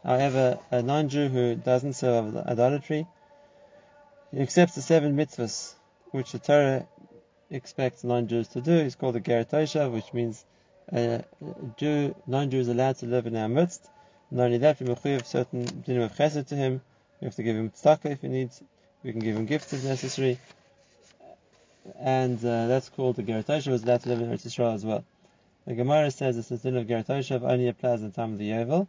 However, 0.05 0.59
a 0.69 0.83
non-Jew 0.83 1.29
who 1.29 1.55
doesn't 1.55 1.93
serve 1.93 2.37
idolatry, 2.37 3.07
accepts 4.37 4.75
the 4.75 4.83
seven 4.83 5.15
mitzvahs 5.15 5.73
which 6.11 6.31
the 6.31 6.37
Torah 6.37 6.87
expects 7.49 8.03
non-Jews 8.03 8.49
to 8.49 8.61
do. 8.61 8.83
He's 8.83 8.95
called 8.95 9.15
a 9.15 9.19
Ger 9.19 9.43
which 9.89 10.13
means 10.13 10.45
a 10.93 11.23
Jew, 11.77 12.13
non-Jew 12.27 12.59
is 12.59 12.67
allowed 12.67 12.97
to 12.97 13.07
live 13.07 13.25
in 13.25 13.35
our 13.35 13.49
midst. 13.49 13.89
Not 14.29 14.45
only 14.45 14.59
that, 14.59 14.79
we 14.79 14.87
have 14.89 15.25
certain 15.25 15.65
dinim 15.65 16.03
of 16.03 16.13
chesed 16.13 16.47
to 16.47 16.55
him. 16.55 16.81
We 17.19 17.25
have 17.25 17.35
to 17.35 17.43
give 17.43 17.55
him 17.55 17.71
tzedakah 17.71 18.11
if 18.11 18.21
he 18.21 18.27
needs. 18.27 18.61
We 19.03 19.11
can 19.11 19.21
give 19.21 19.35
him 19.35 19.47
gifts 19.47 19.73
if 19.73 19.83
necessary. 19.83 20.37
And 21.99 22.37
uh, 22.39 22.67
that's 22.67 22.89
called 22.89 23.15
the 23.15 23.23
Ger 23.23 23.41
Toshav, 23.41 23.73
is 23.73 23.83
allowed 23.83 24.03
to 24.03 24.09
live 24.09 24.21
in 24.21 24.29
Eretz 24.29 24.45
Yisrael 24.45 24.75
as 24.75 24.85
well. 24.85 25.03
The 25.65 25.73
Gemara 25.73 26.11
says 26.11 26.35
that 26.35 26.47
the 26.47 26.57
din 26.57 26.77
of 26.77 26.87
Ger 26.87 27.03
only 27.43 27.67
applies 27.67 28.01
in 28.01 28.09
the 28.09 28.13
time 28.13 28.33
of 28.33 28.37
the 28.37 28.51
Yovel. 28.51 28.87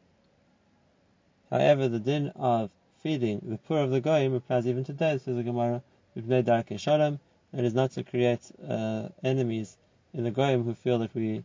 However, 1.51 1.89
the 1.89 2.01
din 2.01 2.29
of 2.35 2.71
feeding 3.03 3.41
the 3.45 3.59
poor 3.59 3.79
of 3.79 3.91
the 3.91 4.01
Goyim 4.01 4.35
applies 4.35 4.67
even 4.67 4.85
today, 4.85 5.19
says 5.19 5.37
the 5.37 5.43
Gemara, 5.43 5.83
Ibnei 6.17 6.43
Darkei 6.43 6.79
Shalom. 6.79 7.21
And 7.53 7.61
it 7.61 7.65
is 7.65 7.75
not 7.75 7.93
to 7.93 8.03
create 8.03 8.51
uh, 8.69 9.09
enemies 9.23 9.77
in 10.13 10.25
the 10.25 10.31
Goyim 10.31 10.65
who 10.65 10.75
feel 10.75 10.99
that 10.99 11.15
we 11.15 11.45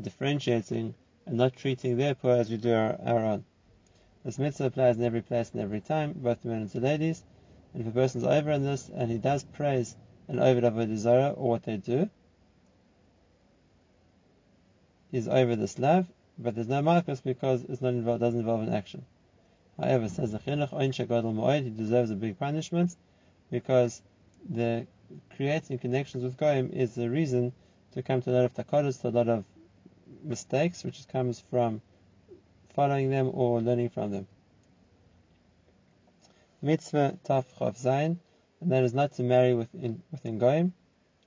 differentiating 0.00 0.94
and 1.26 1.36
not 1.36 1.56
treating 1.56 1.96
their 1.96 2.14
poor 2.14 2.36
as 2.36 2.50
we 2.50 2.56
do 2.56 2.72
our, 2.72 2.96
our 3.04 3.24
own. 3.24 3.44
This 4.24 4.38
mitzvah 4.38 4.66
applies 4.66 4.96
in 4.96 5.04
every 5.04 5.22
place 5.22 5.50
and 5.50 5.60
every 5.60 5.80
time, 5.80 6.12
both 6.12 6.42
to 6.42 6.48
men 6.48 6.62
and 6.62 6.70
to 6.70 6.80
ladies. 6.80 7.24
And 7.72 7.82
if 7.82 7.88
a 7.88 7.92
person's 7.92 8.24
over 8.24 8.50
in 8.50 8.62
this 8.62 8.88
and 8.94 9.10
he 9.10 9.18
does 9.18 9.44
praise 9.44 9.96
an 10.28 10.38
Ovid 10.38 10.64
of 10.64 10.78
a 10.78 10.86
desire 10.86 11.30
or 11.30 11.50
what 11.50 11.64
they 11.64 11.78
do, 11.78 12.08
is 15.10 15.26
over 15.26 15.56
this 15.56 15.78
love, 15.78 16.06
but 16.42 16.54
there's 16.54 16.68
no 16.68 16.80
marcus 16.80 17.20
because 17.20 17.64
it's 17.64 17.82
not 17.82 17.92
involved, 17.92 18.20
doesn't 18.20 18.40
involve 18.40 18.62
an 18.62 18.72
action. 18.72 19.04
However, 19.78 20.08
says 20.08 20.32
the 20.32 20.38
Chinuch 20.38 20.72
Oin 20.72 20.90
Shagadol 20.90 21.34
Moed, 21.34 21.64
he 21.64 21.70
deserves 21.70 22.10
a 22.10 22.14
big 22.14 22.38
punishment 22.38 22.96
because 23.50 24.02
the 24.48 24.86
creating 25.36 25.78
connections 25.78 26.24
with 26.24 26.36
Goyim 26.36 26.70
is 26.72 26.94
the 26.94 27.10
reason 27.10 27.52
to 27.92 28.02
come 28.02 28.22
to 28.22 28.30
a 28.30 28.32
lot 28.32 28.44
of 28.44 28.54
takadas, 28.54 29.00
to 29.02 29.08
a 29.08 29.10
lot 29.10 29.28
of 29.28 29.44
mistakes, 30.22 30.84
which 30.84 31.06
comes 31.08 31.40
from 31.40 31.82
following 32.74 33.10
them 33.10 33.30
or 33.32 33.60
learning 33.60 33.90
from 33.90 34.10
them. 34.10 34.26
Mitzvah 36.62 37.18
Taf 37.24 37.44
Chav 37.58 37.80
Zayin, 37.80 38.18
and 38.60 38.72
that 38.72 38.84
is 38.84 38.94
not 38.94 39.12
to 39.12 39.22
marry 39.22 39.54
within 39.54 40.02
within 40.10 40.38
Goyim. 40.38 40.72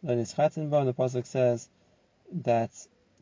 Lotis 0.03 0.33
Chatenbaum, 0.35 0.85
the 0.85 0.93
pasuk 0.93 1.25
says 1.25 1.69
that 2.31 2.71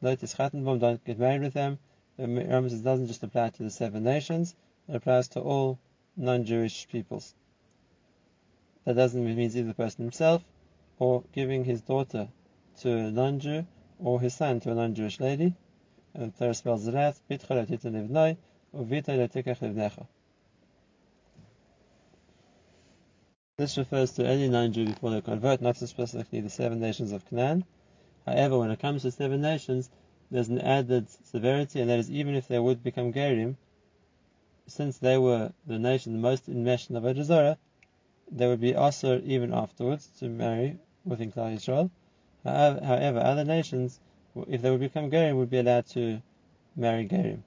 Chatenbaum 0.04 0.80
don't 0.80 1.04
get 1.06 1.20
married 1.20 1.42
with 1.42 1.54
them. 1.54 1.78
The 2.18 2.24
Rambam 2.24 2.84
doesn't 2.84 3.06
just 3.06 3.22
apply 3.22 3.50
to 3.50 3.62
the 3.64 3.70
seven 3.70 4.04
nations; 4.04 4.56
it 4.88 4.96
applies 4.96 5.28
to 5.30 5.42
all 5.42 5.78
non-Jewish 6.18 6.88
peoples. 6.88 7.36
That 8.84 8.96
doesn't 8.96 9.24
mean 9.24 9.38
either 9.40 9.64
the 9.64 9.76
person 9.76 10.06
himself 10.06 10.44
or 10.98 11.24
giving 11.34 11.66
his 11.66 11.82
daughter 11.82 12.30
to 12.80 12.98
a 12.98 13.12
non-Jew 13.12 13.68
or 14.00 14.20
his 14.20 14.34
son 14.34 14.60
to 14.62 14.72
a 14.72 14.76
non-Jewish 14.76 15.20
lady. 15.20 15.54
And 16.16 16.34
the 16.34 16.38
Torah 16.38 16.56
spells 16.56 16.88
it 16.88 16.96
out, 16.96 17.20
This 23.58 23.78
refers 23.78 24.12
to 24.14 24.28
any 24.28 24.50
non-Jew 24.50 24.86
before 24.88 25.12
they 25.12 25.22
convert, 25.22 25.62
not 25.62 25.78
specifically 25.78 26.42
the 26.42 26.50
seven 26.50 26.80
nations 26.80 27.12
of 27.12 27.24
Canaan. 27.30 27.66
However, 28.26 28.60
when 28.60 28.72
it 28.72 28.80
comes 28.80 29.02
to 29.02 29.12
seven 29.12 29.42
nations, 29.42 29.90
there's 30.30 30.50
an 30.50 30.60
added 30.60 31.10
severity, 31.26 31.82
and 31.82 31.90
that 31.90 32.00
is 32.00 32.10
even 32.10 32.36
if 32.36 32.48
they 32.48 32.60
would 32.60 32.84
become 32.84 33.12
Gerim, 33.12 33.58
since 34.68 34.98
they 34.98 35.18
were 35.18 35.52
the 35.66 35.80
nation 35.80 36.22
most 36.22 36.48
enmeshed 36.48 36.90
in 36.90 37.02
the 37.02 37.24
Zarah, 37.24 37.58
they 38.32 38.48
would 38.48 38.62
be 38.62 38.76
also 38.76 39.20
even 39.22 39.54
afterwards 39.54 40.08
to 40.20 40.30
marry 40.30 40.78
within 41.04 41.32
Klal 41.32 41.54
Yisrael. 41.56 41.90
However, 42.46 43.20
other 43.20 43.44
nations, 43.44 44.00
if 44.48 44.62
they 44.62 44.72
would 44.72 44.80
become 44.80 45.12
Gerim, 45.12 45.36
would 45.36 45.50
be 45.50 45.58
allowed 45.58 45.88
to 45.88 46.22
marry 46.76 47.08
Gerim. 47.08 47.44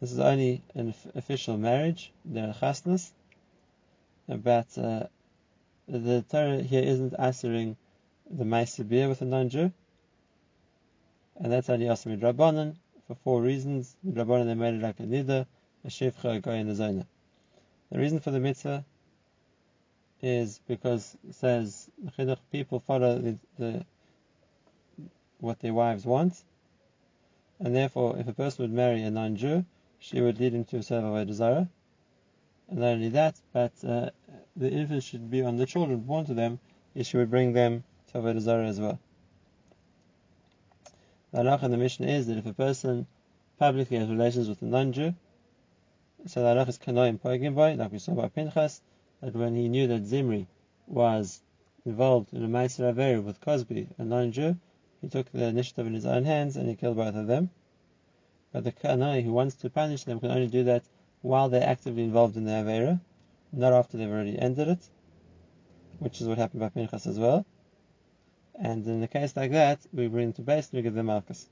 This 0.00 0.12
is 0.12 0.18
only 0.18 0.62
an 0.74 0.94
official 1.14 1.56
marriage, 1.56 2.12
they're 2.24 2.54
chasnas, 2.54 3.12
but 4.28 4.76
uh, 4.76 5.06
the 5.86 6.22
Torah 6.22 6.62
here 6.62 6.82
isn't 6.82 7.14
answering 7.18 7.76
the 8.30 8.44
Maisibir 8.44 9.08
with 9.08 9.22
a 9.22 9.24
non-Jew, 9.24 9.72
and 11.36 11.52
that's 11.52 11.68
only 11.68 11.88
also 11.88 12.10
Rabbanan 12.10 12.76
for 13.06 13.14
four 13.16 13.42
reasons. 13.42 13.96
Rabbanan 14.06 14.46
they 14.46 14.54
made 14.54 14.74
it 14.74 14.82
like 14.82 15.00
a 15.00 15.04
nida, 15.04 15.46
a 15.84 15.88
shevcha, 15.88 16.36
a 16.36 16.40
goy, 16.40 16.52
and 16.52 16.70
a 16.70 16.74
zona. 16.74 17.06
The 17.90 17.98
reason 17.98 18.20
for 18.20 18.30
the 18.30 18.38
mitzvah 18.38 18.84
is 20.22 20.60
because 20.68 21.16
it 21.28 21.34
says 21.34 21.90
people 22.52 22.78
follow 22.78 23.18
the, 23.18 23.38
the, 23.58 23.84
what 25.38 25.58
their 25.60 25.74
wives 25.74 26.04
want, 26.04 26.44
and 27.58 27.74
therefore, 27.74 28.16
if 28.18 28.28
a 28.28 28.32
person 28.32 28.62
would 28.62 28.72
marry 28.72 29.02
a 29.02 29.10
non-Jew, 29.10 29.64
she 29.98 30.20
would 30.20 30.38
lead 30.38 30.54
him 30.54 30.64
to 30.66 30.82
serve 30.82 31.14
a 31.14 31.24
desire. 31.24 31.68
And 32.68 32.78
not 32.78 32.92
only 32.92 33.08
that, 33.10 33.34
but 33.52 33.72
uh, 33.86 34.10
the 34.56 34.70
influence 34.70 35.04
should 35.04 35.30
be 35.30 35.42
on 35.42 35.56
the 35.56 35.66
children 35.66 35.98
born 36.00 36.26
to 36.26 36.34
them, 36.34 36.60
is 36.94 37.06
she 37.06 37.16
would 37.16 37.30
bring 37.30 37.52
them 37.52 37.82
to 38.12 38.18
Avodah 38.18 38.40
Zarah 38.40 38.66
as 38.66 38.80
well. 38.80 38.98
The 41.32 41.38
halach 41.38 41.62
in 41.62 41.70
the 41.70 41.76
mission 41.76 42.08
is 42.08 42.26
that 42.26 42.38
if 42.38 42.46
a 42.46 42.52
person 42.52 43.06
publicly 43.58 43.98
has 43.98 44.08
relations 44.08 44.48
with 44.48 44.62
a 44.62 44.64
non-Jew, 44.64 45.14
so 46.26 46.42
the 46.42 46.48
halach 46.48 46.68
is 46.68 46.78
kanoim 46.78 47.20
poigim 47.20 47.54
boy, 47.54 47.74
like 47.74 47.92
we 47.92 47.98
saw 47.98 48.14
by 48.14 48.28
Pinchas, 48.28 48.80
that 49.20 49.34
when 49.34 49.54
he 49.54 49.68
knew 49.68 49.86
that 49.86 50.06
Zimri 50.06 50.48
was 50.86 51.40
involved 51.86 52.34
in 52.34 52.42
a 52.42 52.48
Meiser 52.48 52.92
Averi 52.92 53.22
with 53.22 53.40
Cozbi, 53.40 53.86
a 53.98 54.04
non-Jew, 54.04 54.56
he 55.00 55.08
took 55.08 55.30
the 55.30 55.44
initiative 55.44 55.86
in 55.86 55.94
his 55.94 56.04
own 56.04 56.24
hands 56.24 56.56
and 56.56 56.68
he 56.68 56.74
killed 56.74 56.96
both 56.96 57.14
of 57.14 57.26
them. 57.26 57.50
But 58.52 58.64
the 58.64 58.72
Kanai 58.72 59.22
who 59.22 59.32
wants 59.32 59.54
to 59.56 59.70
punish 59.70 60.04
them 60.04 60.18
can 60.18 60.32
only 60.32 60.48
do 60.48 60.64
that 60.64 60.82
while 61.22 61.48
they're 61.48 61.66
actively 61.66 62.02
involved 62.02 62.36
in 62.36 62.44
the 62.44 62.50
Avera, 62.50 63.00
not 63.52 63.72
after 63.72 63.96
they've 63.96 64.10
already 64.10 64.36
ended 64.38 64.68
it, 64.68 64.88
which 66.00 66.20
is 66.20 66.26
what 66.26 66.38
happened 66.38 66.60
by 66.60 66.70
Pinchas 66.70 67.06
as 67.06 67.18
well. 67.18 67.46
And 68.62 68.86
in 68.86 69.02
a 69.02 69.08
case 69.08 69.34
like 69.36 69.52
that, 69.52 69.80
we 69.90 70.06
bring 70.06 70.34
to 70.34 70.42
base 70.42 70.68
and 70.68 70.76
we 70.76 70.82
give 70.82 70.92
them 70.92 71.06
Malchus. 71.06 71.48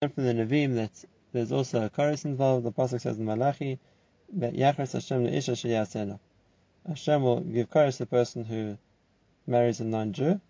From 0.00 0.24
the 0.24 0.32
Navim 0.32 0.76
that 0.76 1.04
there's 1.32 1.50
also 1.50 1.84
a 1.84 1.90
chorus 1.90 2.24
involved. 2.24 2.64
The 2.64 2.70
pasuk 2.70 3.00
says 3.00 3.18
in 3.18 3.24
Malachi 3.24 3.80
that 4.34 4.54
Yachras 4.54 4.92
Hashem 4.92 5.26
leisha 5.26 5.54
sheyasena. 5.54 6.20
Hashem 6.86 7.22
will 7.22 7.40
give 7.40 7.70
chorus 7.70 7.96
to 7.96 8.04
the 8.04 8.06
person 8.06 8.44
who 8.44 8.78
marries 9.48 9.80
a 9.80 9.84
non-Jew. 9.84 10.40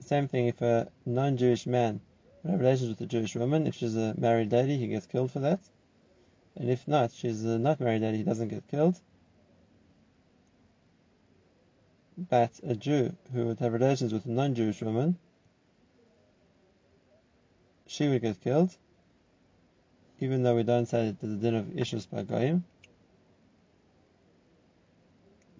Same 0.00 0.28
thing 0.28 0.46
if 0.46 0.62
a 0.62 0.88
non-Jewish 1.04 1.66
man 1.66 2.00
has 2.44 2.60
relations 2.60 2.90
with 2.90 3.00
a 3.00 3.06
Jewish 3.06 3.34
woman, 3.34 3.66
if 3.66 3.74
she's 3.74 3.96
a 3.96 4.14
married 4.16 4.52
lady, 4.52 4.76
he 4.76 4.86
gets 4.86 5.06
killed 5.06 5.32
for 5.32 5.40
that. 5.40 5.58
And 6.54 6.70
if 6.70 6.86
not, 6.86 7.10
she's 7.12 7.42
not 7.42 7.80
married 7.80 8.02
lady, 8.02 8.18
he 8.18 8.22
doesn't 8.22 8.48
get 8.48 8.68
killed. 8.68 9.00
But 12.18 12.58
a 12.62 12.74
Jew 12.74 13.14
who 13.32 13.46
would 13.46 13.58
have 13.58 13.74
relations 13.74 14.12
with 14.12 14.24
a 14.24 14.30
non-Jewish 14.30 14.80
woman, 14.80 15.18
she 17.86 18.08
would 18.08 18.22
get 18.22 18.40
killed, 18.40 18.74
even 20.20 20.42
though 20.42 20.56
we 20.56 20.62
don't 20.62 20.86
say 20.86 21.06
that 21.06 21.20
there's 21.20 21.34
a 21.34 21.36
din 21.36 21.54
of 21.54 21.78
issues 21.78 22.06
by 22.06 22.22
Goyim. 22.22 22.64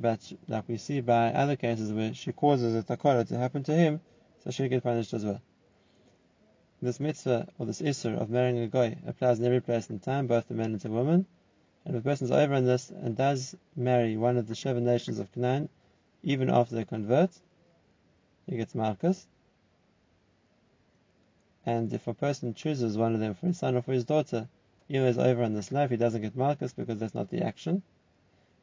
But 0.00 0.32
like 0.48 0.68
we 0.68 0.78
see 0.78 1.00
by 1.00 1.32
other 1.32 1.56
cases 1.56 1.92
where 1.92 2.14
she 2.14 2.32
causes 2.32 2.74
a 2.74 2.82
takara 2.82 3.26
to 3.28 3.36
happen 3.36 3.62
to 3.64 3.74
him, 3.74 4.00
so 4.42 4.50
she 4.50 4.68
get 4.68 4.82
punished 4.82 5.12
as 5.12 5.24
well. 5.24 5.42
This 6.80 7.00
mitzvah 7.00 7.48
or 7.58 7.66
this 7.66 7.82
isser 7.82 8.16
of 8.16 8.30
marrying 8.30 8.58
a 8.58 8.66
guy 8.66 8.96
applies 9.06 9.38
in 9.38 9.46
every 9.46 9.60
place 9.60 9.88
and 9.90 10.02
time, 10.02 10.26
both 10.26 10.48
to 10.48 10.54
men 10.54 10.72
and 10.72 10.80
to 10.82 10.88
women. 10.88 11.26
And 11.84 11.96
if 11.96 12.00
a 12.00 12.04
person 12.04 12.26
is 12.26 12.30
over 12.30 12.54
in 12.54 12.64
this 12.64 12.90
and 12.90 13.16
does 13.16 13.54
marry 13.74 14.16
one 14.16 14.36
of 14.36 14.48
the 14.48 14.54
seven 14.54 14.84
nations 14.84 15.18
of 15.18 15.32
Canaan, 15.32 15.68
even 16.26 16.50
after 16.50 16.74
they 16.74 16.84
convert, 16.84 17.30
he 18.46 18.56
gets 18.56 18.74
Malchus. 18.74 19.28
And 21.64 21.92
if 21.92 22.08
a 22.08 22.14
person 22.14 22.52
chooses 22.52 22.98
one 22.98 23.14
of 23.14 23.20
them 23.20 23.34
for 23.34 23.46
his 23.46 23.58
son 23.58 23.76
or 23.76 23.82
for 23.82 23.92
his 23.92 24.04
daughter, 24.04 24.48
even 24.88 25.02
though 25.02 25.08
he's 25.08 25.18
over 25.18 25.44
in 25.44 25.54
this 25.54 25.70
life, 25.70 25.90
he 25.90 25.96
doesn't 25.96 26.22
get 26.22 26.36
Malchus 26.36 26.72
because 26.72 26.98
that's 26.98 27.14
not 27.14 27.30
the 27.30 27.42
action. 27.42 27.80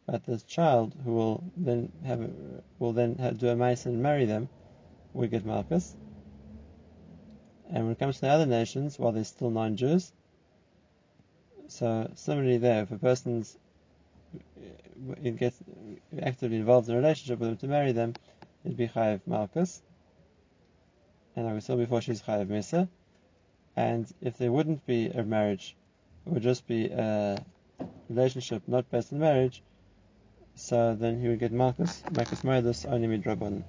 But 0.05 0.25
this 0.25 0.43
child 0.43 0.93
who 1.05 1.13
will 1.13 1.43
then 1.55 1.89
have 2.05 2.29
will 2.79 2.91
then 2.91 3.15
have, 3.15 3.39
do 3.39 3.47
a 3.47 3.55
mice 3.55 3.85
and 3.85 4.03
marry 4.03 4.25
them 4.25 4.49
will 5.13 5.29
get 5.29 5.45
Malchus. 5.45 5.95
And 7.71 7.85
when 7.85 7.93
it 7.93 7.99
comes 7.99 8.15
to 8.15 8.21
the 8.21 8.27
other 8.27 8.45
nations, 8.45 8.99
while 8.99 9.13
they're 9.13 9.23
still 9.23 9.49
non-Jews, 9.49 10.11
so 11.69 12.11
similarly 12.15 12.57
there, 12.57 12.83
if 12.83 12.91
a 12.91 12.97
person's 12.97 13.57
it 15.23 15.37
gets 15.37 15.57
actively 16.21 16.57
involved 16.57 16.89
in 16.89 16.95
a 16.95 16.97
relationship 16.97 17.39
with 17.39 17.49
them 17.49 17.57
to 17.57 17.67
marry 17.67 17.91
them, 17.91 18.13
it'd 18.63 18.77
be 18.77 18.87
chayiv 18.87 19.21
malchus. 19.25 19.81
and 21.35 21.45
like 21.45 21.55
we 21.55 21.61
saw 21.61 21.75
before, 21.75 22.01
she's 22.01 22.21
chayav 22.21 22.47
misa. 22.47 22.87
And 23.75 24.11
if 24.21 24.37
there 24.37 24.51
wouldn't 24.51 24.85
be 24.85 25.07
a 25.07 25.23
marriage, 25.23 25.75
it 26.25 26.31
would 26.31 26.43
just 26.43 26.67
be 26.67 26.87
a 26.87 27.43
relationship 28.09 28.63
not 28.67 28.89
based 28.91 29.11
on 29.11 29.19
marriage, 29.19 29.63
so 30.55 30.95
then 30.95 31.19
he 31.19 31.27
would 31.27 31.39
get 31.39 31.51
Malchus, 31.51 32.03
Malchus 32.11 32.41
Moedus 32.41 32.85
only 32.91 33.07
midrabanan. 33.07 33.63